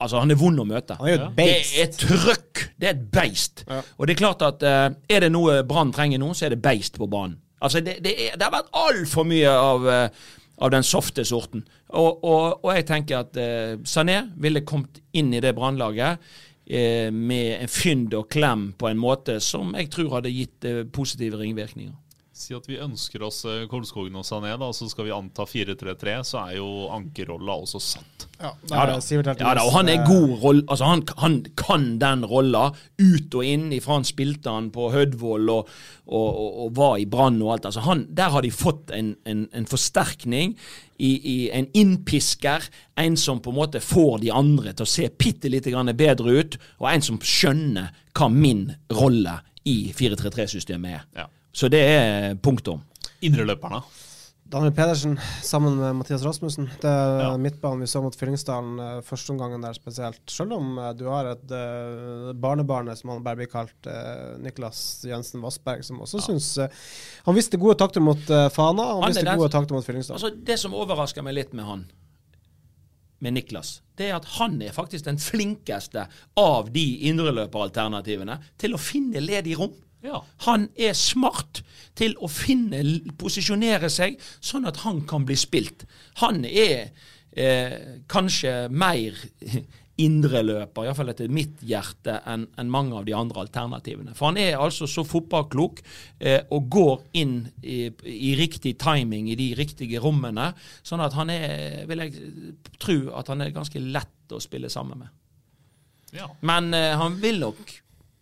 altså, 0.00 0.22
han 0.22 0.32
er 0.32 0.40
vond 0.40 0.62
å 0.62 0.66
møte. 0.66 0.96
Han 0.98 1.12
er. 1.12 1.28
Det 1.36 1.48
er 1.82 1.92
trøkk. 1.94 2.64
Det 2.80 2.88
er 2.88 2.96
et 2.96 3.06
beist. 3.12 3.64
Ja. 3.68 3.82
Og 3.98 4.08
det 4.08 4.16
er 4.16 4.22
klart 4.22 4.42
at 4.46 4.64
eh, 4.66 4.88
er 5.12 5.26
det 5.26 5.30
noe 5.34 5.60
Brann 5.68 5.92
trenger 5.94 6.22
nå, 6.22 6.32
så 6.34 6.48
er 6.48 6.56
det 6.56 6.62
beist 6.64 6.98
på 6.98 7.08
banen. 7.10 7.38
Altså, 7.60 7.82
det, 7.84 7.98
det, 8.00 8.14
er, 8.16 8.36
det 8.40 8.46
har 8.46 8.54
vært 8.54 8.72
altfor 8.80 9.26
mye 9.28 9.52
av, 9.52 9.88
eh, 9.92 10.30
av 10.60 10.70
den 10.74 10.84
softe 10.86 11.24
sorten. 11.24 11.64
Og, 11.88 12.20
og, 12.24 12.60
og 12.64 12.70
jeg 12.76 12.86
tenker 12.90 13.24
at 13.24 13.40
eh, 13.40 13.78
Sané 13.88 14.20
ville 14.40 14.64
kommet 14.66 15.00
inn 15.16 15.32
i 15.34 15.40
det 15.42 15.54
brannlaget 15.56 16.20
eh, 16.66 17.08
med 17.12 17.62
en 17.62 17.72
fynd 17.72 18.14
og 18.18 18.28
klem 18.32 18.70
på 18.78 18.90
en 18.90 19.00
måte 19.00 19.38
som 19.44 19.72
jeg 19.78 19.90
tror 19.94 20.18
hadde 20.18 20.34
gitt 20.34 20.68
eh, 20.68 20.84
positive 20.92 21.40
ringvirkninger. 21.40 21.96
Si 22.40 22.54
at 22.56 22.64
vi 22.68 22.78
ønsker 22.80 23.22
oss 23.26 23.42
eh, 23.48 23.66
Kolskogen 23.70 24.16
og 24.16 24.24
Sané, 24.24 24.54
da, 24.60 24.70
så 24.72 24.88
skal 24.88 25.06
vi 25.06 25.12
anta 25.14 25.44
4-3-3, 25.48 26.14
så 26.24 26.40
er 26.46 26.56
jo 26.56 26.88
ankerrolla 26.94 27.58
også 27.60 27.80
satt. 27.84 28.26
Ja, 28.40 28.54
Ja 28.70 28.86
da, 28.88 28.96
ja 28.96 29.54
da, 29.58 29.64
og 29.66 29.74
han 29.74 29.90
er 29.92 30.04
god 30.06 30.30
roll, 30.40 30.62
altså 30.64 30.88
han, 30.88 31.04
han 31.20 31.40
kan 31.60 31.98
den 32.00 32.24
rolla 32.24 32.70
ut 33.00 33.36
og 33.36 33.44
inn. 33.44 33.68
Ifra 33.76 33.98
han 33.98 34.08
spilte 34.08 34.52
han 34.54 34.70
på 34.72 34.88
Hødvoll 34.94 35.52
og, 35.52 35.68
og, 36.08 36.28
og, 36.28 36.60
og 36.64 36.76
var 36.78 36.94
i 37.02 37.08
Brann 37.10 37.42
og 37.44 37.56
alt. 37.56 37.68
Altså 37.68 37.84
han, 37.84 38.06
der 38.16 38.32
har 38.32 38.46
de 38.46 38.52
fått 38.54 38.94
en, 38.96 39.12
en, 39.28 39.44
en 39.52 39.68
forsterkning, 39.68 40.56
i, 41.00 41.10
i 41.34 41.50
en 41.56 41.68
innpisker. 41.72 42.64
En 43.00 43.16
som 43.16 43.40
på 43.40 43.52
en 43.52 43.58
måte 43.60 43.80
får 43.80 44.20
de 44.24 44.32
andre 44.34 44.74
til 44.74 44.86
å 44.86 44.92
se 44.94 45.08
bitte 45.08 45.52
lite 45.52 45.72
grann 45.72 45.92
bedre 45.96 46.40
ut, 46.40 46.58
og 46.80 46.90
en 46.92 47.04
som 47.04 47.20
skjønner 47.20 47.92
hva 48.16 48.28
min 48.32 48.66
rolle 48.92 49.38
i 49.68 49.92
4-3-3-systemet 49.96 50.98
er. 50.98 51.04
Ja. 51.16 51.28
Så 51.52 51.68
det 51.72 51.80
er 51.82 52.34
punktum. 52.42 52.82
Indreløperne. 53.22 53.82
Daniel 54.50 54.72
Pedersen 54.74 55.12
sammen 55.46 55.76
med 55.78 55.94
Mathias 56.00 56.24
Rasmussen. 56.26 56.66
Det 56.82 56.90
er 56.90 57.20
Ja. 57.20 57.36
midtbanen 57.36 57.80
vi 57.80 57.86
så 57.86 58.02
mot 58.02 58.16
Fyllingsdalen 58.16 58.78
førsteomgangen 58.78 59.04
første 59.06 59.30
omgangen 59.30 59.62
der 59.62 59.72
spesielt. 59.72 60.20
Selv 60.26 60.52
om 60.52 60.78
eh, 60.78 60.92
du 60.92 61.04
har 61.06 61.24
et 61.30 61.52
uh, 61.54 62.32
barnebarnet, 62.34 62.98
som 62.98 63.10
han 63.10 63.22
bare 63.22 63.36
blir 63.36 63.46
kalt, 63.46 63.76
uh, 63.86 64.42
Niklas 64.42 65.04
Jensen 65.06 65.40
Vassberg, 65.40 65.84
som 65.84 66.00
også 66.00 66.20
syns 66.20 66.58
uh, 66.58 66.66
Han 67.26 67.36
viste 67.36 67.56
gode 67.56 67.78
takter 67.78 68.00
mot 68.02 68.18
uh, 68.30 68.48
Fana, 68.50 68.82
og 68.82 69.04
Han 69.04 69.12
han 69.12 69.14
viste 69.14 69.36
gode 69.38 69.52
takter 69.54 69.74
mot 69.74 69.86
Fyllingsdalen. 69.86 70.18
Altså, 70.18 70.44
det 70.46 70.58
som 70.58 70.74
overrasker 70.74 71.22
meg 71.22 71.34
litt 71.34 71.54
med 71.54 71.64
han, 71.64 71.84
med 73.20 73.36
Niklas, 73.36 73.82
det 74.00 74.08
er 74.10 74.16
at 74.16 74.24
han 74.40 74.58
er 74.62 74.72
faktisk 74.74 75.04
den 75.04 75.18
flinkeste 75.18 76.08
av 76.36 76.72
de 76.74 76.86
indreløperalternativene 77.06 78.40
til 78.58 78.74
å 78.74 78.82
finne 78.82 79.22
ledig 79.22 79.54
rom. 79.60 79.76
Ja. 80.04 80.22
Han 80.46 80.68
er 80.80 80.94
smart 80.96 81.62
til 81.98 82.16
å 82.22 82.30
finne, 82.32 82.82
posisjonere 83.20 83.90
seg 83.92 84.20
sånn 84.40 84.68
at 84.68 84.82
han 84.86 85.02
kan 85.08 85.26
bli 85.28 85.36
spilt. 85.38 85.84
Han 86.22 86.44
er 86.48 86.92
eh, 87.36 87.76
kanskje 88.10 88.54
mer 88.72 89.18
indreløper, 90.00 90.86
iallfall 90.86 91.12
etter 91.12 91.28
mitt 91.32 91.60
hjerte, 91.66 92.14
enn 92.28 92.46
en 92.60 92.70
mange 92.72 92.96
av 92.96 93.04
de 93.04 93.14
andre 93.16 93.42
alternativene. 93.44 94.14
For 94.16 94.30
han 94.30 94.40
er 94.40 94.56
altså 94.56 94.88
så 94.88 95.04
fotballklok 95.04 95.82
eh, 96.18 96.40
og 96.54 96.70
går 96.72 97.02
inn 97.20 97.34
i, 97.60 97.82
i 97.90 98.32
riktig 98.38 98.76
timing 98.80 99.28
i 99.28 99.36
de 99.36 99.50
riktige 99.58 100.00
rommene, 100.00 100.50
sånn 100.86 101.04
at 101.04 101.16
han 101.18 101.32
er, 101.34 101.84
vil 101.90 102.06
jeg 102.06 102.54
tro, 102.80 102.98
at 103.20 103.32
han 103.32 103.44
er 103.44 103.54
ganske 103.56 103.82
lett 103.82 104.32
å 104.32 104.40
spille 104.40 104.72
sammen 104.72 105.04
med. 105.04 105.12
Ja. 106.16 106.30
Men 106.46 106.72
eh, 106.74 106.96
han 106.98 107.20
vil 107.20 107.42
nok 107.42 107.76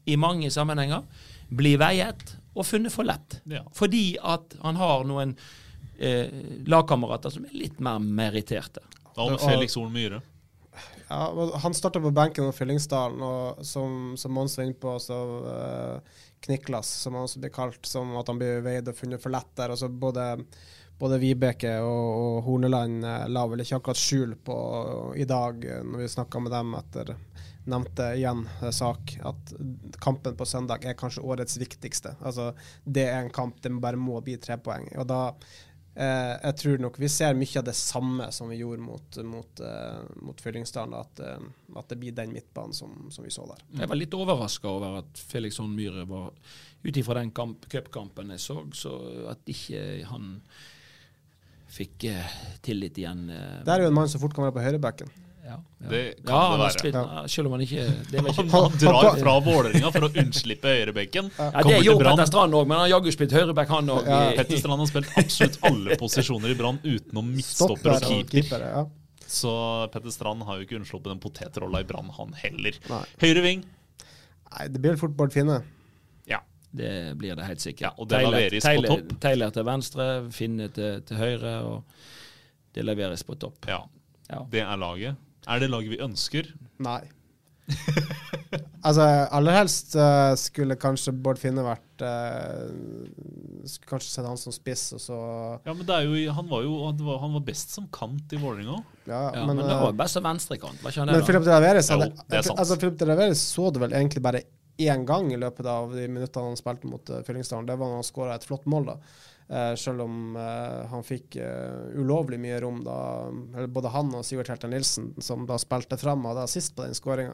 i 0.08 0.16
mange 0.18 0.50
sammenhenger 0.50 1.04
bli 1.48 1.76
veiet 1.80 2.36
og 2.54 2.66
funnet 2.66 2.92
for 2.92 3.08
lett. 3.08 3.40
Ja. 3.48 3.62
Fordi 3.74 4.18
at 4.20 4.56
han 4.62 4.78
har 4.80 5.04
noen 5.08 5.36
eh, 5.98 6.32
lagkamerater 6.66 7.32
som 7.34 7.46
er 7.48 7.54
litt 7.56 7.78
mer 7.84 8.02
meritterte. 8.02 8.82
Da 9.14 9.28
med 9.30 9.40
Felix 9.42 9.78
Horn 9.78 9.94
Myhre. 9.94 10.22
Ja, 11.08 11.50
han 11.62 11.74
starta 11.74 12.00
på 12.00 12.10
benken 12.12 12.44
mot 12.44 12.56
Fyllingsdalen, 12.56 13.22
og 13.24 13.62
som, 13.66 14.12
som 14.20 14.34
Mons 14.36 14.58
var 14.58 14.66
inne 14.68 14.76
på, 14.76 14.92
så 15.00 15.16
uh, 15.40 16.18
Kniklas, 16.44 16.90
som 17.02 17.16
han 17.16 17.24
også 17.24 17.40
blir 17.40 17.54
kalt, 17.54 17.80
som 17.88 18.12
at 18.20 18.28
han 18.28 18.38
blir 18.38 18.60
veid 18.62 18.90
og 18.90 18.98
funnet 18.98 19.22
for 19.22 19.32
lett 19.32 19.48
der. 19.56 19.72
Og 19.72 19.80
så 19.80 19.88
både, 19.88 20.26
både 21.00 21.20
Vibeke 21.22 21.78
og, 21.80 22.08
og 22.18 22.42
Horneland 22.46 23.06
eh, 23.08 23.24
la 23.32 23.46
vel 23.50 23.64
ikke 23.64 23.80
akkurat 23.80 24.00
skjul 24.00 24.36
på 24.44 24.58
i 25.18 25.26
dag, 25.28 25.64
eh, 25.64 25.82
når 25.82 26.04
vi 26.04 26.12
snakka 26.12 26.44
med 26.44 26.54
dem 26.54 26.76
etter 26.78 27.14
nevnte 27.70 28.10
igjen 28.18 28.44
eh, 28.62 28.72
sak, 28.74 29.14
at 29.28 29.54
kampen 30.02 30.36
på 30.38 30.48
søndag 30.48 30.84
er 30.88 30.98
kanskje 30.98 31.24
årets 31.24 31.58
viktigste. 31.60 32.16
Altså, 32.20 32.50
det 32.84 33.08
er 33.08 33.22
en 33.22 33.32
kamp 33.34 33.60
det 33.62 33.72
bare 33.82 34.00
må 34.00 34.20
bli 34.24 34.36
tre 34.42 34.58
poeng. 34.62 34.88
Og 34.98 35.08
da 35.10 35.22
Eh, 35.98 36.34
jeg 36.44 36.54
tror 36.60 36.82
nok 36.84 36.98
vi 37.02 37.08
ser 37.10 37.34
mye 37.34 37.58
av 37.58 37.64
det 37.66 37.74
samme 37.74 38.28
som 38.30 38.46
vi 38.52 38.60
gjorde 38.60 38.84
mot, 38.84 39.16
mot, 39.26 39.60
eh, 39.66 39.96
mot 40.22 40.40
Fyllingsdalen, 40.40 40.94
at, 40.94 41.22
eh, 41.26 41.48
at 41.80 41.88
det 41.90 41.98
blir 41.98 42.14
den 42.14 42.30
midtbanen 42.36 42.76
som, 42.76 43.08
som 43.10 43.26
vi 43.26 43.32
så 43.34 43.48
der. 43.50 43.64
Jeg 43.80 43.90
var 43.90 43.98
litt 43.98 44.14
overraska 44.14 44.70
over 44.70 45.00
at 45.00 45.18
Felix 45.18 45.58
Hånd 45.58 45.74
Myhre 45.74 46.06
var 46.06 46.30
ut 46.84 47.00
ifra 47.02 47.18
den 47.18 47.32
kamp, 47.34 47.66
cupkampen 47.72 48.30
jeg 48.36 48.44
så, 48.44 48.60
så 48.78 48.94
at 49.32 49.50
ikke 49.50 49.80
han 50.12 50.36
fikk 51.74 52.06
eh, 52.12 52.36
tillit 52.62 53.02
igjen. 53.02 53.26
Eh, 53.34 53.64
Det 53.66 53.74
er 53.74 53.88
jo 53.88 53.90
en 53.90 53.98
mann 53.98 54.12
som 54.12 54.22
fort 54.22 54.38
kan 54.38 54.46
være 54.46 54.54
på 54.54 54.68
høyrebacken. 54.68 55.10
Ja, 55.48 55.56
ja. 55.80 55.88
Det 55.88 56.00
kan 56.26 56.34
ja, 56.34 56.42
det 56.52 56.58
være. 56.60 56.74
Spiller, 56.74 57.12
ja, 57.16 57.22
selv 57.32 57.48
om 57.48 57.54
han 57.56 57.62
ikke 57.64 57.84
det 58.10 58.20
ikke 58.20 58.44
han 58.52 58.74
drar 58.82 59.16
fra 59.18 59.34
Vålerenga 59.46 59.90
for 59.94 60.06
å 60.06 60.10
unnslippe 60.22 60.74
høyrebenken. 60.74 61.30
ja, 61.38 61.62
Det 61.64 61.78
gjorde 61.86 62.10
Petter 62.10 62.28
Strand 62.30 62.58
òg, 62.58 62.66
men 62.68 62.76
han 62.76 62.84
har 62.84 62.92
jaggu 62.98 63.10
spilt 63.14 63.34
høyreback, 63.38 63.72
han 63.72 63.90
òg. 63.94 64.06
Ja. 64.10 64.18
Petter 64.38 64.60
Strand 64.60 64.84
har 64.84 64.90
spilt 64.90 65.16
absolutt 65.22 65.58
alle 65.70 65.98
posisjoner 66.02 66.52
i 66.52 66.58
Brann 66.58 66.80
utenom 66.84 67.32
midtstopper 67.32 67.94
og 67.96 68.04
keeper. 68.04 68.30
keeper, 68.36 68.66
ja. 68.68 68.84
Så 69.28 69.54
Petter 69.94 70.12
Strand 70.14 70.44
har 70.48 70.60
jo 70.60 70.68
ikke 70.68 70.78
unnsluppet 70.82 71.12
den 71.14 71.20
potetrolla 71.24 71.82
i 71.84 71.88
Brann, 71.88 72.12
han 72.18 72.36
heller. 72.42 72.78
Høyre 73.24 73.44
ving. 73.44 73.66
Nei, 74.52 74.68
det 74.72 74.80
blir 74.80 74.94
vel 74.94 75.00
fort 75.00 75.16
Bård 75.16 75.32
Finne. 75.34 75.60
Ja. 76.28 76.42
Det 76.70 76.92
blir 77.20 77.36
det 77.36 77.44
helt 77.48 77.64
sikkert. 77.64 77.86
Ja, 77.86 77.94
og 77.96 78.08
det 78.12 78.22
leveres 78.24 78.64
på 78.68 78.84
topp. 78.88 79.14
Teiler 79.24 79.52
til 79.56 79.64
venstre, 79.68 80.08
Finne 80.32 80.68
til, 80.72 81.00
til 81.08 81.20
høyre, 81.20 81.54
og 81.68 82.76
det 82.76 82.84
leveres 82.84 83.24
på 83.24 83.36
topp. 83.40 83.64
ja. 83.68 83.82
Ja. 84.28 84.42
Det 84.52 84.60
er 84.60 84.76
laget. 84.76 85.16
Er 85.48 85.62
det 85.62 85.70
laget 85.72 85.94
vi 85.94 86.02
ønsker? 86.04 86.50
Nei. 86.84 87.00
altså, 88.86 89.04
aller 89.36 89.58
helst 89.58 89.92
uh, 89.98 90.32
skulle 90.40 90.76
kanskje 90.80 91.12
Bård 91.12 91.40
Finne 91.40 91.60
vært 91.66 92.04
uh, 92.04 92.70
Skulle 93.68 93.90
kanskje 93.90 94.12
sett 94.14 94.28
han 94.28 94.40
som 94.40 94.54
spiss, 94.54 94.86
og 94.96 95.02
så 95.04 95.18
Ja, 95.66 95.74
men 95.74 95.84
det 95.88 95.96
er 95.96 96.06
jo, 96.08 96.32
han 96.32 96.48
var 96.48 96.64
jo 96.64 96.78
han 96.86 97.02
var, 97.04 97.18
han 97.24 97.34
var 97.36 97.44
best 97.48 97.74
som 97.76 97.88
kant 97.92 98.32
i 98.32 98.40
Vålerenga. 98.40 98.78
Ja, 99.04 99.22
Ja, 99.36 99.44
men, 99.44 99.56
men, 99.56 99.66
det 99.66 99.74
var 99.74 99.90
var 99.90 99.98
best 100.00 100.18
som 100.18 100.28
venstrekant, 100.28 100.80
var 100.84 100.94
ikke 100.94 101.04
han 101.04 101.12
det? 101.12 101.18
Men 101.18 101.24
da? 101.24 101.28
Philip 101.28 101.48
de 101.48 101.54
Laveres 101.56 101.90
Jo, 101.90 101.98
hadde, 101.98 102.24
det 102.24 102.40
er 102.40 102.48
sant. 102.48 102.62
altså, 102.64 102.80
Philip 102.80 103.00
de 103.00 103.10
Laveres 103.12 103.44
så 103.56 103.68
du 103.72 103.82
vel 103.84 103.96
egentlig 104.00 104.24
bare 104.24 104.44
én 104.78 105.04
gang 105.04 105.32
i 105.34 105.40
løpet 105.40 105.66
av 105.66 105.92
de 105.92 106.06
minuttene 106.06 106.52
han 106.52 106.60
spilte 106.60 106.88
mot 106.88 107.10
uh, 107.10 107.20
Fyllingsdalen. 107.26 107.66
Det 107.68 107.76
var 107.76 107.90
når 107.90 108.00
han 108.00 108.06
skåra 108.06 108.38
et 108.38 108.46
flott 108.46 108.68
mål, 108.70 108.92
da. 108.92 108.98
Eh, 109.48 109.74
selv 109.80 110.04
om 110.04 110.36
eh, 110.36 110.86
han 110.90 111.04
fikk 111.06 111.38
eh, 111.40 111.96
ulovlig 111.96 112.36
mye 112.40 112.58
rom 112.60 112.82
da 112.84 112.98
Både 113.72 113.88
han 113.94 114.10
og 114.12 114.26
Sivert 114.26 114.50
Helter 114.52 114.68
Nilsen, 114.68 115.14
som 115.24 115.46
da 115.48 115.56
spilte 115.60 115.96
fram, 115.96 116.26
av 116.28 116.36
da 116.36 116.44
sist 116.50 116.74
på 116.76 116.84
den 116.84 116.96
skåringa. 116.96 117.32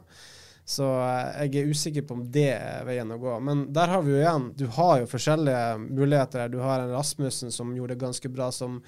Så 0.65 0.85
jeg 0.87 1.59
er 1.59 1.67
usikker 1.69 2.05
på 2.07 2.15
om 2.15 2.23
det 2.33 2.47
er 2.55 2.85
veien 2.87 3.11
å 3.13 3.19
gå. 3.21 3.35
Men 3.43 3.67
der 3.75 3.91
har 3.91 4.01
vi 4.01 4.15
jo 4.15 4.21
igjen 4.23 4.47
Du 4.57 4.63
har 4.79 5.03
jo 5.03 5.11
forskjellige 5.11 5.75
muligheter. 5.83 6.49
Du 6.49 6.57
har 6.63 6.81
en 6.81 6.95
Rasmussen 6.95 7.53
som 7.53 7.75
gjorde 7.75 7.93
det 7.93 8.01
ganske 8.01 8.31
bra 8.33 8.49
som 8.55 8.79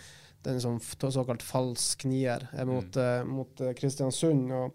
den 0.48 0.62
som 0.63 0.80
såkalt 0.80 1.44
falsk 1.44 2.08
nier 2.10 2.48
mot, 2.66 2.98
eh, 2.98 3.24
mot 3.28 3.62
Kristiansund. 3.78 4.52
og 4.52 4.74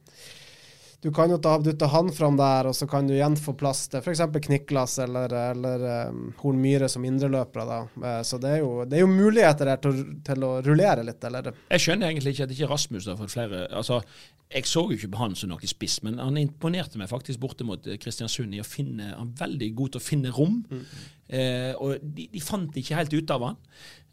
du 1.02 1.10
kan 1.10 1.32
jo 1.34 1.38
ta 1.42 1.56
dytte 1.58 1.88
han 1.90 2.12
fram 2.14 2.36
der, 2.38 2.68
og 2.70 2.76
så 2.78 2.86
kan 2.86 3.08
du 3.08 3.16
igjen 3.16 3.34
få 3.34 3.56
plass 3.58 3.88
til 3.90 3.98
f.eks. 3.98 4.20
Kniklas 4.44 5.00
eller, 5.02 5.32
eller 5.50 5.86
um, 6.12 6.28
Horn 6.38 6.60
Myhre 6.62 6.86
som 6.90 7.02
indreløpere. 7.06 7.64
da. 7.66 7.78
Eh, 8.06 8.20
så 8.28 8.38
det 8.38 8.52
er, 8.52 8.60
jo, 8.62 8.84
det 8.86 9.00
er 9.00 9.02
jo 9.02 9.08
muligheter 9.10 9.72
der 9.72 9.82
til, 9.82 9.98
til 10.22 10.46
å 10.46 10.52
rullere 10.62 11.02
litt, 11.08 11.26
eller? 11.26 11.50
Jeg 11.74 11.84
skjønner 11.86 12.12
egentlig 12.12 12.36
ikke 12.36 12.46
at 12.46 12.54
ikke 12.54 12.70
Rasmus 12.70 13.10
har 13.10 13.18
fått 13.18 13.34
flere 13.34 13.64
altså, 13.74 13.98
Jeg 14.54 14.70
så 14.70 14.86
jo 14.86 14.94
ikke 14.94 15.10
på 15.16 15.24
han 15.24 15.36
som 15.38 15.50
noe 15.50 15.74
spiss, 15.74 15.98
men 16.06 16.22
han 16.22 16.38
imponerte 16.38 17.02
meg 17.02 17.10
faktisk 17.10 17.42
borte 17.42 17.66
mot 17.66 17.90
eh, 17.90 17.98
Kristiansund 17.98 18.54
i 18.54 18.62
å 18.62 18.70
finne 18.70 19.10
Han 19.16 19.34
er 19.34 19.42
veldig 19.42 19.74
god 19.82 19.96
til 19.96 20.04
å 20.04 20.06
finne 20.06 20.36
rom. 20.38 20.62
Eh, 21.26 21.72
og 21.82 21.98
de, 22.14 22.30
de 22.30 22.46
fant 22.46 22.78
ikke 22.78 23.02
helt 23.02 23.18
ut 23.18 23.34
av 23.34 23.50
han, 23.50 23.62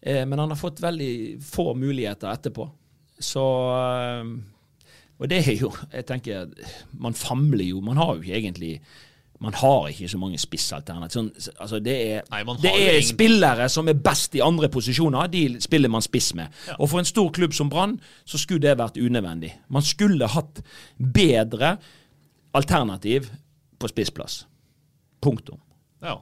eh, 0.02 0.24
men 0.26 0.42
han 0.42 0.56
har 0.56 0.58
fått 0.58 0.82
veldig 0.82 1.14
få 1.46 1.76
muligheter 1.78 2.34
etterpå. 2.34 2.66
Så 3.22 3.46
eh, 3.78 4.40
Og 5.20 5.30
det 5.30 5.42
er 5.44 5.56
jo 5.60 5.70
Jeg 5.92 6.06
tenker 6.08 6.48
Man 6.96 7.14
famler 7.14 7.66
jo. 7.66 7.82
Man 7.84 7.98
har 7.98 8.16
jo 8.16 8.22
ikke 8.22 8.40
egentlig 8.40 8.80
man 9.40 9.54
har 9.56 9.88
ikke 9.88 10.08
så 10.12 10.18
mange 10.20 10.36
spissalternativ. 10.36 11.14
Sånn, 11.14 11.54
altså 11.64 11.78
det 11.80 11.94
er, 11.96 12.26
Nei, 12.28 12.42
det 12.60 12.74
er 12.74 12.98
ingen... 12.98 13.06
spillere 13.08 13.70
som 13.72 13.88
er 13.88 13.96
best 13.96 14.36
i 14.36 14.42
andre 14.44 14.68
posisjoner, 14.72 15.30
de 15.32 15.44
spiller 15.64 15.92
man 15.92 16.04
spiss 16.04 16.34
med. 16.36 16.52
Og 16.76 16.90
for 16.92 17.00
en 17.00 17.08
stor 17.08 17.30
klubb 17.32 17.56
som 17.56 17.72
Brann, 17.72 17.96
så 18.28 18.36
skulle 18.42 18.66
det 18.68 18.76
vært 18.82 19.00
unødvendig. 19.00 19.54
Man 19.72 19.86
skulle 19.88 20.28
hatt 20.28 20.60
bedre 21.00 21.78
alternativ 22.52 23.32
på 23.80 23.88
spissplass. 23.88 24.42
Punktum. 25.24 25.62
Ja. 26.04 26.18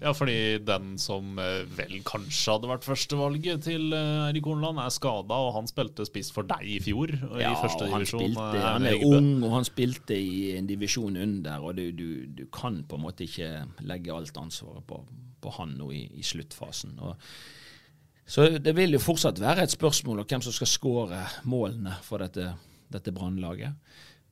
Ja, 0.00 0.12
fordi 0.16 0.58
den 0.64 0.94
som 1.00 1.36
eh, 1.42 1.66
vel 1.76 1.98
kanskje 2.08 2.54
hadde 2.54 2.68
vært 2.70 2.86
førstevalget 2.88 3.66
til 3.66 3.90
eh, 3.92 4.28
Eirik 4.30 4.46
Horneland, 4.48 4.80
er 4.80 4.92
skada, 4.94 5.36
og 5.36 5.52
han 5.58 5.68
spilte 5.68 6.06
spiss 6.08 6.30
for 6.32 6.48
deg 6.48 6.64
i 6.64 6.78
fjor 6.80 7.12
i 7.12 7.50
første 7.60 7.84
og 7.84 7.92
han, 7.92 8.04
divisjon. 8.04 8.22
spilte, 8.22 8.46
eh, 8.56 8.64
han 8.64 8.88
er 8.88 9.04
ung, 9.04 9.30
og 9.44 9.56
han 9.58 9.68
spilte 9.68 10.16
i 10.16 10.54
en 10.56 10.70
divisjon 10.70 11.18
under, 11.20 11.66
og 11.66 11.76
du, 11.76 11.90
du, 11.92 12.06
du 12.32 12.46
kan 12.54 12.80
på 12.88 12.96
en 12.96 13.04
måte 13.04 13.26
ikke 13.26 13.50
legge 13.90 14.14
alt 14.14 14.40
ansvaret 14.40 14.86
på, 14.88 15.02
på 15.42 15.54
han 15.58 15.76
nå 15.76 15.90
i, 15.92 16.06
i 16.16 16.24
sluttfasen. 16.24 16.96
Og 17.04 17.20
Så 18.30 18.48
det 18.56 18.72
vil 18.78 18.96
jo 18.96 19.02
fortsatt 19.04 19.42
være 19.42 19.66
et 19.66 19.76
spørsmål 19.76 20.22
om 20.22 20.30
hvem 20.32 20.46
som 20.46 20.56
skal 20.56 20.70
skåre 20.70 21.24
målene 21.50 21.98
for 22.06 22.24
dette, 22.24 22.54
dette 22.88 23.12
brannlaget. 23.12 23.76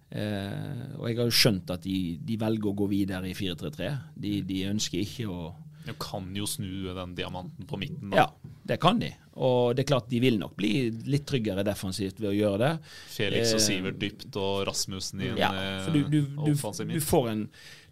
Eh, 0.09 0.97
og 0.97 1.09
jeg 1.11 1.19
har 1.19 1.27
jo 1.29 1.37
skjønt 1.37 1.73
at 1.75 1.85
de, 1.85 2.17
de 2.25 2.37
velger 2.41 2.71
å 2.71 2.77
gå 2.77 2.89
videre 2.91 3.29
i 3.29 3.37
4-3-3. 3.37 3.95
De, 4.17 4.39
de 4.49 4.61
ønsker 4.71 5.05
ikke 5.05 5.29
å 5.29 5.41
Du 5.89 5.95
kan 6.01 6.27
jo 6.37 6.47
snu 6.49 6.91
den 6.97 7.15
diamanten 7.17 7.69
på 7.69 7.79
midten. 7.81 8.13
Da. 8.13 8.25
Ja, 8.25 8.55
det 8.69 8.81
kan 8.81 9.01
de. 9.01 9.13
Og 9.39 9.77
det 9.77 9.85
er 9.85 9.91
klart 9.93 10.09
de 10.11 10.21
vil 10.21 10.39
nok 10.41 10.57
bli 10.59 10.73
litt 11.09 11.27
tryggere 11.29 11.63
defensivt 11.67 12.19
ved 12.21 12.33
å 12.33 12.37
gjøre 12.37 12.59
det. 12.65 12.73
Felix 13.15 13.53
og 13.55 13.61
Eh, 13.61 13.67
Sivert 13.69 14.01
dypt 14.01 14.39
og 14.41 14.65
Rasmussen 14.69 15.23
i 15.23 15.29
en 15.31 15.39
Ja, 15.41 15.51
for 15.85 15.95
du, 15.95 16.01
du, 16.11 16.19
eh, 16.25 16.49
du, 16.49 16.95
du, 16.95 17.01
får 17.05 17.31
en, 17.31 17.45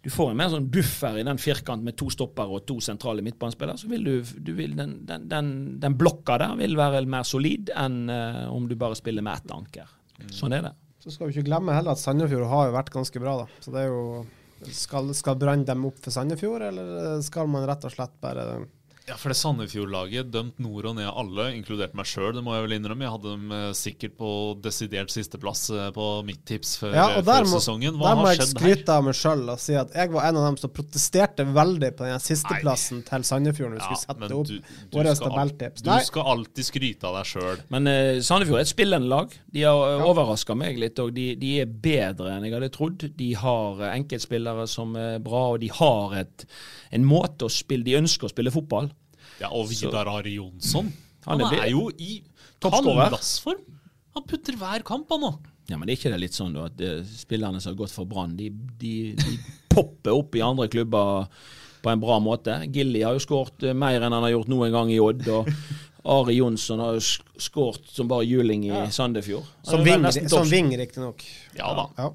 du 0.03 0.09
får 0.13 0.33
en 0.33 0.41
mer 0.41 0.51
sånn 0.53 0.67
buffer 0.73 1.21
i 1.21 1.25
den 1.27 1.39
firkant 1.41 1.85
med 1.85 1.97
to 1.97 2.09
stoppere 2.13 2.59
og 2.59 2.65
to 2.69 2.79
sentrale 2.83 3.25
midtbanespillere. 3.25 3.77
Så 3.79 3.89
vil 3.93 4.03
du, 4.03 4.15
du 4.21 4.51
vil 4.57 4.75
den, 4.77 4.99
den, 5.07 5.29
den, 5.31 5.53
den 5.81 5.97
blokka 5.97 6.37
der 6.43 6.57
vil 6.59 6.75
være 6.77 7.05
mer 7.05 7.25
solid 7.27 7.71
enn 7.77 8.05
uh, 8.11 8.45
om 8.51 8.67
du 8.67 8.75
bare 8.75 8.97
spiller 8.99 9.25
med 9.25 9.41
ett 9.41 9.55
anker. 9.55 9.95
Mm. 10.17 10.33
Sånn 10.33 10.57
er 10.57 10.67
det. 10.67 10.75
Så 11.07 11.13
skal 11.15 11.29
vi 11.29 11.37
ikke 11.37 11.47
glemme 11.47 11.71
heller 11.71 11.95
at 11.95 12.01
Sandefjord 12.01 12.49
har 12.51 12.67
jo 12.67 12.73
vært 12.75 12.91
ganske 12.91 13.19
bra, 13.23 13.37
da. 13.39 13.61
Så 13.63 13.71
det 13.71 13.85
er 13.85 13.93
jo 13.93 14.25
Skal, 14.73 15.13
skal 15.15 15.37
Brann 15.39 15.63
dem 15.63 15.85
opp 15.85 16.01
for 16.01 16.11
Sandefjord, 16.11 16.65
eller 16.65 17.21
skal 17.23 17.47
man 17.47 17.63
rett 17.69 17.85
og 17.85 17.93
slett 17.93 18.15
bare 18.19 18.65
Ja, 19.07 19.15
for 19.15 19.31
det 19.31 19.37
Sandefjord-laget 19.39 20.33
dømt 20.33 20.57
nord 20.59 20.89
og 20.89 20.97
ned 20.97 21.07
alle, 21.07 21.45
inkludert 21.55 21.93
meg 21.95 22.09
sjøl. 22.09 22.33
Det 22.35 22.41
må 22.43 22.51
jeg 22.57 22.65
vel 22.65 22.73
innrømme. 22.75 23.05
Jeg 23.05 23.13
hadde 23.13 23.35
dem 23.37 23.51
eh, 23.55 23.67
sikkert 23.79 24.17
på 24.19 24.31
desidert 24.59 25.13
sisteplass 25.13 25.61
eh, 25.71 25.85
på 25.95 26.07
mitt 26.27 26.41
tips 26.49 26.73
før, 26.81 26.91
Ja, 26.91 27.05
eh, 27.13 27.19
og 27.21 27.23
der 27.29 27.45
før 27.45 27.47
må, 27.47 27.61
sesongen. 27.61 27.95
Hva 27.95 28.09
der 28.09 28.17
må 28.19 28.25
har 28.25 28.35
jeg 28.35 28.41
skjedd 28.41 28.51
her? 28.51 28.65
skryte 28.65 28.97
av 28.97 29.05
meg 29.07 29.15
sjøl 29.15 29.45
og 29.53 29.61
si 29.63 29.77
at 29.79 29.95
jeg 29.95 30.11
var 30.11 30.27
en 30.27 30.39
av 30.41 30.47
dem 30.49 30.57
som 30.59 30.73
protesterte 30.75 31.45
veldig 31.55 31.91
på 31.95 32.09
den 32.09 32.25
sisteplassen 32.25 32.99
til 33.07 33.27
Sandefjord 33.29 33.71
når 33.71 33.79
vi 33.79 33.85
skulle 33.85 34.01
sette 34.01 34.41
opp 34.41 34.51
du, 34.51 34.59
du, 34.59 34.91
våre 34.97 35.15
tabelltips. 35.21 35.85
du 35.87 35.93
skal 36.09 36.29
alltid 36.33 36.69
skryte 36.73 37.07
av 37.07 37.17
deg 37.21 37.31
sjøl. 37.31 37.63
Men 37.77 37.91
uh, 37.93 38.19
Sandefjord 38.27 38.59
er 38.59 38.67
et 38.67 38.73
spillende 38.73 39.11
lag. 39.15 39.39
De 39.55 39.63
har 39.63 39.85
ja. 39.87 40.03
overraska 40.11 40.59
meg 40.65 40.83
litt. 40.83 40.99
og 40.99 41.15
de, 41.15 41.29
de 41.39 41.53
er 41.63 41.71
bedre 41.71 42.35
enn 42.35 42.49
jeg 42.49 42.57
hadde 42.57 42.73
trodd. 42.75 43.07
De 43.23 43.31
har 43.39 43.87
enkeltspillere 43.93 44.67
som 44.67 44.99
er 44.99 45.23
bra, 45.23 45.47
og 45.55 45.63
de 45.63 45.71
har 45.79 46.19
et, 46.25 46.47
en 46.91 47.07
måte 47.07 47.47
å 47.47 47.55
spille 47.55 47.87
De 47.87 47.95
ønsker 48.03 48.27
å 48.27 48.35
spille 48.35 48.51
fotball. 48.51 48.91
Ja, 49.41 49.49
og 49.53 49.67
Vidar 49.69 50.07
Ari 50.17 50.35
Jonsson. 50.37 50.91
Han 51.27 51.41
Han, 51.43 51.53
er 51.53 51.65
er, 51.65 51.71
jo 51.71 51.89
i 51.99 52.21
Toppskårer. 52.63 53.59
Han 54.15 54.23
putter 54.25 54.55
hver 54.57 54.83
kamp, 54.87 55.09
han 55.13 55.21
nå. 55.21 55.31
Ja, 55.69 55.75
Men 55.77 55.85
det 55.87 55.93
er 55.97 55.99
ikke 55.99 56.11
det 56.15 56.19
litt 56.23 56.33
sånn 56.37 56.53
da, 56.55 56.65
at 56.71 56.79
eh, 56.81 57.01
spillerne 57.03 57.59
som 57.61 57.73
har 57.73 57.77
gått 57.81 57.91
for 57.93 58.07
Brann, 58.09 58.37
de, 58.39 58.47
de, 58.79 59.13
de 59.19 59.33
popper 59.73 60.15
opp 60.15 60.35
i 60.35 60.41
andre 60.41 60.67
klubber 60.71 61.27
på 61.83 61.91
en 61.91 61.99
bra 62.01 62.17
måte. 62.23 62.55
Gilly 62.73 63.03
har 63.03 63.13
jo 63.17 63.19
skåret 63.25 63.67
eh, 63.67 63.75
mer 63.77 63.99
enn 64.01 64.15
han 64.15 64.23
har 64.23 64.31
gjort 64.33 64.47
noen 64.49 64.71
gang 64.73 64.89
i 64.95 64.99
Odd. 65.03 65.27
og 65.27 65.51
Ari 66.07 66.37
Jonsson 66.39 66.79
har 66.79 66.95
jo 66.95 67.03
sk- 67.03 67.35
skåret 67.49 67.91
som 67.91 68.07
bare 68.07 68.23
juling 68.25 68.63
i 68.71 68.85
Sandefjord. 68.95 69.43
Som 69.67 69.83
ving 70.49 70.71
riktignok. 70.79 71.25
Ja 71.59 71.73
da. 71.75 71.89
Ja. 71.99 72.13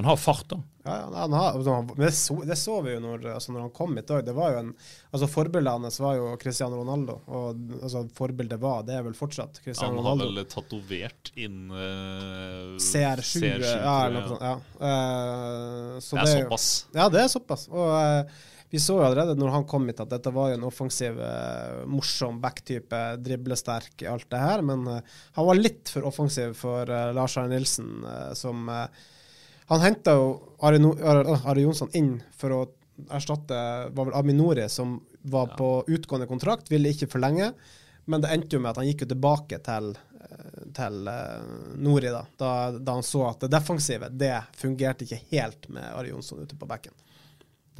Han 0.00 0.08
har 0.08 0.18
fart, 0.20 0.46
da. 0.48 0.58
Ja, 0.84 0.94
ja, 0.96 1.08
han 1.12 1.34
har, 1.36 1.58
altså, 1.58 1.94
det, 1.96 2.10
så, 2.16 2.36
det 2.48 2.56
så 2.56 2.78
vi 2.80 2.94
jo 2.94 3.00
når, 3.04 3.26
altså, 3.34 3.52
når 3.52 3.66
han 3.66 3.72
kom 3.76 3.98
hit 4.00 4.10
òg. 4.10 4.22
Det 4.24 4.34
var 4.36 4.54
jo 4.54 4.62
en 4.62 4.70
altså 5.10 5.28
Forbildet 5.28 5.74
hans 5.76 6.00
var 6.00 6.14
jo 6.16 6.30
Cristiano 6.40 6.78
Ronaldo. 6.80 7.18
Og 7.28 7.74
altså, 7.82 8.06
forbildet 8.16 8.62
var, 8.62 8.86
det 8.88 8.96
er 8.96 9.04
vel 9.04 9.16
fortsatt 9.18 9.60
Cristiano 9.64 10.00
Han 10.00 10.08
har 10.08 10.22
vel 10.24 10.44
tatovert 10.48 11.32
inn 11.36 11.68
uh, 11.68 12.78
CR7, 12.80 13.44
ja, 13.44 13.96
eller 14.06 14.16
noe 14.22 14.30
sånt. 14.32 14.46
Ja. 14.48 14.54
Uh, 14.80 15.98
så 16.00 16.16
Det 16.16 16.22
er 16.22 16.30
det, 16.30 16.38
såpass. 16.38 16.70
Ja, 16.96 17.10
det 17.12 17.26
er 17.26 17.34
såpass. 17.36 17.68
Og 17.68 17.92
uh, 17.92 18.48
vi 18.70 18.78
så 18.78 19.00
jo 19.00 19.02
allerede 19.02 19.34
når 19.34 19.50
han 19.50 19.64
kom 19.66 19.88
hit 19.90 19.98
at 20.02 20.12
dette 20.12 20.30
var 20.30 20.52
jo 20.52 20.58
en 20.60 20.66
offensiv, 20.68 21.16
eh, 21.18 21.80
morsom 21.90 22.38
back-type, 22.42 23.00
driblesterk, 23.18 24.04
alt 24.06 24.28
det 24.30 24.38
her. 24.38 24.62
Men 24.62 24.86
eh, 24.86 25.16
han 25.34 25.48
var 25.48 25.58
litt 25.58 25.90
for 25.90 26.06
offensiv 26.06 26.54
for 26.58 26.86
eh, 26.86 27.10
Lars 27.16 27.34
Arne 27.40 27.56
Nilsen, 27.56 28.04
eh, 28.06 28.28
som 28.38 28.70
eh, 28.70 29.08
Han 29.70 29.80
henta 29.84 30.14
jo 30.18 30.28
Are, 30.66 30.78
no 30.82 30.92
Are, 30.98 31.60
Jonsson 31.62 31.90
inn 31.96 32.16
for 32.36 32.52
å 32.52 32.60
erstatte 33.16 33.56
var 33.94 34.10
vel 34.10 34.16
Aminori, 34.18 34.66
som 34.68 34.98
var 35.30 35.54
på 35.56 35.68
utgående 35.88 36.26
kontrakt, 36.28 36.68
ville 36.72 36.90
ikke 36.92 37.08
forlenge. 37.12 37.52
Men 38.10 38.20
det 38.24 38.32
endte 38.34 38.56
jo 38.56 38.60
med 38.64 38.72
at 38.72 38.80
han 38.80 38.88
gikk 38.88 39.04
jo 39.04 39.10
tilbake 39.12 39.60
til, 39.64 39.92
eh, 40.20 40.64
til 40.76 41.08
eh, 41.12 41.46
Nori, 41.80 42.10
da, 42.12 42.24
da, 42.40 42.50
da 42.76 42.96
han 42.98 43.06
så 43.06 43.22
at 43.30 43.44
det 43.44 43.52
defensive 43.54 44.08
det 44.10 44.34
fungerte 44.58 45.06
ikke 45.06 45.20
helt 45.30 45.68
med 45.72 45.86
Are 45.86 46.08
Jonsson 46.10 46.42
ute 46.42 46.58
på 46.58 46.68
bekken. 46.68 46.92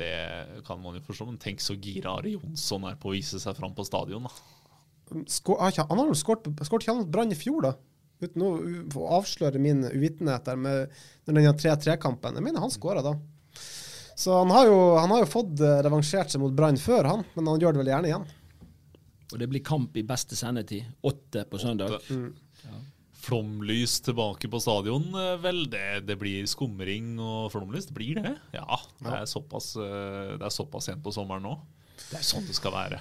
Det 0.01 0.63
kan 0.65 0.81
man 0.81 0.97
jo 0.97 1.03
forstå, 1.05 1.27
men 1.29 1.41
tenk 1.43 1.61
så 1.61 1.75
gira 1.77 2.15
Ari 2.21 2.37
Jonsson 2.39 2.87
er 2.89 2.97
på 3.01 3.11
å 3.11 3.17
vise 3.17 3.41
seg 3.43 3.57
fram 3.59 3.75
på 3.77 3.85
stadion. 3.89 4.29
da. 4.29 5.25
Skå, 5.27 5.59
har 5.59 5.73
ikke- 5.75 5.89
han 5.89 5.99
har 5.99 6.15
skåret 6.15 6.47
ikke 6.81 6.93
han 6.95 7.03
mot 7.03 7.11
Brann 7.11 7.33
i 7.33 7.35
fjor, 7.35 7.61
da? 7.67 7.73
Uten 8.21 8.45
å 8.45 9.07
avsløre 9.17 9.61
min 9.63 9.85
uvitenhet 9.89 10.45
der 10.45 10.59
med 10.61 10.97
den 11.25 11.41
3-3-kampen. 11.41 12.37
Jeg 12.37 12.45
mener 12.45 12.65
han 12.65 12.73
skåra 12.73 13.05
da. 13.05 13.15
Så 14.21 14.35
han 14.37 14.51
har, 14.53 14.67
jo, 14.69 14.81
han 15.01 15.13
har 15.15 15.23
jo 15.25 15.31
fått 15.33 15.63
eh, 15.65 15.79
revansjert 15.87 16.33
seg 16.33 16.43
mot 16.43 16.53
Brann 16.53 16.77
før, 16.77 17.07
han. 17.09 17.25
Men 17.39 17.49
han 17.49 17.63
gjør 17.63 17.73
det 17.73 17.81
vel 17.81 17.93
gjerne 17.95 18.11
igjen. 18.11 18.27
Og 19.31 19.39
det 19.41 19.49
blir 19.49 19.65
kamp 19.65 19.97
i 19.97 20.05
beste 20.05 20.37
sendetid. 20.37 20.85
Åtte 21.09 21.47
på 21.49 21.61
søndag. 21.63 21.97
Flomlys 23.21 23.99
tilbake 24.05 24.49
på 24.53 24.61
stadion, 24.61 25.07
eh, 25.17 25.35
vel, 25.41 25.63
det, 25.73 26.03
det 26.09 26.17
blir 26.21 26.45
skumring 26.49 27.15
og 27.21 27.51
flomlys. 27.53 27.89
Det 27.89 27.97
blir 27.97 28.21
det. 28.21 28.35
Ja, 28.57 28.81
det 29.01 29.17
er 29.23 29.29
såpass, 29.29 29.75
eh, 29.81 30.37
det 30.37 30.49
er 30.49 30.53
såpass 30.53 30.89
sent 30.91 31.05
på 31.05 31.13
sommeren 31.17 31.45
nå. 31.49 31.57
Det 32.11 32.21
er 32.21 32.25
sånn 32.25 32.49
det 32.49 32.57
skal 32.57 32.77
være. 32.77 33.01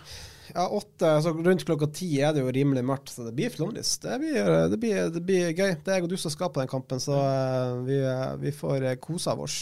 Ja, 0.55 0.67
åtte, 0.67 1.21
så 1.21 1.33
Rundt 1.33 1.65
klokka 1.65 1.87
ti 1.93 2.09
er 2.21 2.33
det 2.33 2.43
jo 2.43 2.53
rimelig 2.53 2.83
mørkt, 2.85 3.11
så 3.13 3.27
det 3.27 3.35
blir 3.37 3.53
flomlys. 3.53 3.97
Det 4.01 4.17
blir, 4.21 4.49
det 4.71 4.79
blir, 4.81 5.11
det 5.13 5.21
blir 5.25 5.53
gøy. 5.53 5.75
Det 5.77 5.91
er 5.91 5.99
jeg 5.99 6.07
og 6.07 6.11
du 6.11 6.17
som 6.19 6.33
skal 6.33 6.51
på 6.53 6.63
den 6.63 6.71
kampen, 6.71 7.01
så 7.03 7.19
eh, 7.19 7.77
vi, 7.85 8.01
eh, 8.01 8.33
vi 8.41 8.53
får 8.55 8.89
eh, 8.89 8.99
kosa 9.01 9.35
oss. 9.37 9.59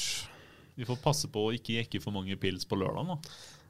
Vi 0.77 0.87
får 0.87 0.99
passe 1.03 1.29
på 1.33 1.47
å 1.47 1.53
ikke 1.55 1.79
jekke 1.79 2.01
for 2.03 2.15
mange 2.15 2.37
pils 2.39 2.67
på 2.69 2.79
lørdag 2.79 3.11
da. 3.11 3.19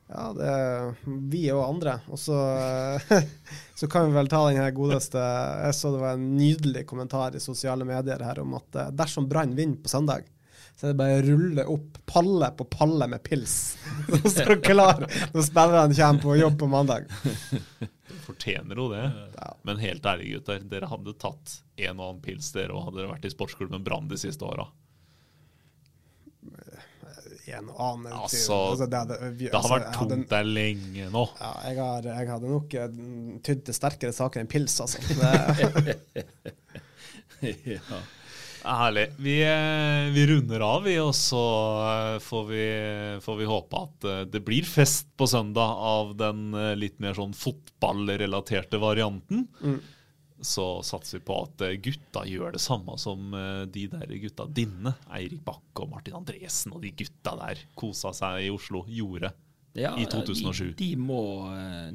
Ja, 0.07 0.25
det 0.31 0.47
er 0.47 0.93
vi 1.31 1.41
og 1.51 1.65
andre. 1.65 1.97
Og 2.13 2.19
så, 2.21 2.37
så 3.79 3.89
kan 3.91 4.07
vi 4.07 4.15
vel 4.15 4.29
ta 4.31 4.45
den 4.47 4.61
her 4.61 4.71
godeste 4.75 5.19
Jeg 5.19 5.75
så 5.75 5.91
det 5.91 6.03
var 6.03 6.15
en 6.15 6.29
nydelig 6.37 6.85
kommentar 6.87 7.35
i 7.35 7.43
sosiale 7.43 7.87
medier 7.87 8.23
her 8.23 8.39
om 8.43 8.55
at 8.59 8.81
dersom 8.95 9.27
Brann 9.27 9.55
vinner 9.57 9.81
på 9.83 9.91
søndag, 9.91 10.27
så 10.77 10.85
er 10.85 10.93
det 10.93 10.99
bare 10.99 11.19
å 11.19 11.25
rulle 11.25 11.67
opp 11.73 11.97
palle 12.07 12.51
på 12.55 12.67
palle 12.71 13.07
med 13.09 13.23
pils. 13.25 13.75
Så 14.23 14.29
står 14.33 14.55
du 14.55 14.61
klar 14.65 15.03
når 15.33 15.43
spillerne 15.47 15.95
kommer 15.97 16.21
på 16.23 16.35
jobb 16.39 16.57
på 16.61 16.67
mandag. 16.71 17.07
Fortjener 18.27 18.75
jo 18.79 18.87
det. 18.91 19.05
Men 19.67 19.77
helt 19.83 20.05
ærlig, 20.09 20.33
gutter. 20.37 20.59
Dere 20.71 20.89
hadde 20.91 21.13
tatt 21.19 21.57
en 21.77 21.99
og 21.99 22.05
annen 22.09 22.21
pils, 22.25 22.49
dere 22.55 22.73
òg, 22.75 22.85
hadde 22.89 23.01
dere 23.03 23.11
vært 23.13 23.27
i 23.29 23.31
sportsklubben 23.33 23.83
Brann 23.85 24.07
de 24.11 24.17
siste 24.19 24.43
åra. 24.47 24.67
En 27.47 27.69
og 27.71 27.77
annen 27.79 28.11
Altså, 28.11 28.75
det, 28.91 28.97
hadde- 28.97 29.17
vi- 29.37 29.45
Det 29.47 29.53
har 29.53 29.61
altså, 29.61 29.75
vært 29.77 29.93
tungt 29.95 30.11
hadde- 30.11 30.27
der 30.33 30.43
lenge 30.43 31.05
nå. 31.13 31.21
Ja, 31.39 31.51
jeg, 31.69 31.77
har, 31.79 32.01
jeg 32.09 32.27
hadde 32.33 32.49
nok 32.51 32.73
eh, 32.75 32.97
tydd 33.47 33.61
til 33.69 33.77
sterkere 33.77 34.11
saker 34.15 34.43
enn 34.43 34.49
pils, 34.51 34.75
altså. 34.83 34.99
Det, 37.37 37.53
ja. 37.77 37.99
Herlig. 38.67 39.07
Vi, 39.17 39.41
eh, 39.43 40.13
vi 40.13 40.27
runder 40.27 40.59
av, 40.59 40.83
vi, 40.83 40.97
og 40.99 41.13
så 41.15 41.43
eh, 41.87 42.15
får 42.23 42.45
vi, 42.49 42.65
får 43.23 43.37
vi 43.39 43.47
håpe 43.47 43.83
at 43.87 44.07
eh, 44.07 44.23
det 44.27 44.41
blir 44.43 44.67
fest 44.67 45.07
på 45.17 45.27
søndag 45.27 45.79
av 45.87 46.11
den 46.19 46.51
litt 46.79 46.99
mer 47.03 47.15
sånn 47.17 47.35
fotballrelaterte 47.37 48.79
varianten. 48.81 49.47
Så 50.43 50.67
satser 50.85 51.17
vi 51.17 51.25
på 51.25 51.39
at 51.47 51.63
gutta 51.81 52.21
gjør 52.29 52.53
det 52.57 52.61
samme 52.61 52.93
som 53.01 53.31
de 53.73 53.87
der 53.89 54.11
gutta 54.21 54.45
dine, 54.45 54.93
Eirik 55.09 55.41
Bakke 55.47 55.81
og 55.81 55.95
Martin 55.95 56.19
Andresen 56.19 56.75
og 56.77 56.83
de 56.83 56.91
gutta 56.93 57.33
der 57.39 57.63
kosa 57.73 58.11
seg 58.13 58.43
i 58.45 58.51
Oslo, 58.53 58.83
gjorde 58.85 59.31
Ja, 59.73 59.95
i 59.97 60.05
2007. 60.05 60.75
De, 60.75 60.75
de 60.83 60.91
må 61.01 61.23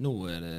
Nå 0.03 0.15
er 0.33 0.43
det 0.43 0.57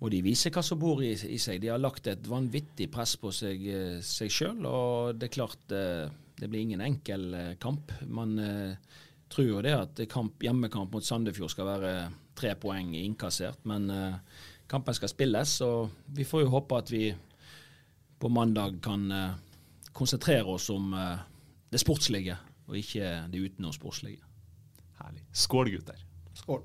må 0.00 0.10
de 0.10 0.20
viser 0.24 0.52
hva 0.54 0.62
som 0.64 0.80
bor 0.80 1.02
i, 1.04 1.12
i 1.14 1.38
seg. 1.40 1.60
De 1.62 1.70
har 1.72 1.80
lagt 1.80 2.08
et 2.10 2.26
vanvittig 2.28 2.90
press 2.92 3.14
på 3.20 3.30
seg, 3.34 3.62
eh, 3.70 3.98
seg 4.04 4.32
sjøl, 4.32 4.64
og 4.66 5.18
det 5.18 5.28
er 5.28 5.36
klart 5.36 5.74
eh, 5.74 6.06
det 6.40 6.50
blir 6.50 6.64
ingen 6.64 6.82
enkel 6.84 7.28
eh, 7.38 7.52
kamp. 7.62 7.92
Man 8.10 8.34
eh, 8.42 8.98
tror 9.30 9.48
jo 9.48 9.62
det 9.64 9.74
at 9.76 10.02
kamp, 10.10 10.42
hjemmekamp 10.42 10.92
mot 10.94 11.06
Sandefjord 11.06 11.54
skal 11.54 11.70
være 11.70 11.94
tre 12.38 12.54
poeng 12.58 12.92
innkassert, 12.98 13.62
men 13.70 13.86
eh, 13.92 14.18
kampen 14.70 14.96
skal 14.96 15.12
spilles, 15.12 15.56
og 15.66 15.94
vi 16.16 16.26
får 16.26 16.44
jo 16.44 16.52
håpe 16.56 16.82
at 16.82 16.92
vi 16.92 17.06
på 18.18 18.30
mandag 18.32 18.80
kan 18.84 19.06
eh, 19.14 19.40
konsentrere 19.94 20.56
oss 20.56 20.66
om 20.74 20.90
det 21.70 21.78
sportslige, 21.78 22.34
og 22.66 22.80
ikke 22.80 23.28
det 23.30 23.44
utenomsportslige. 23.46 24.24
Herlig. 24.98 25.22
Skål, 25.30 25.70
gutter. 25.76 26.00
skål. 26.34 26.64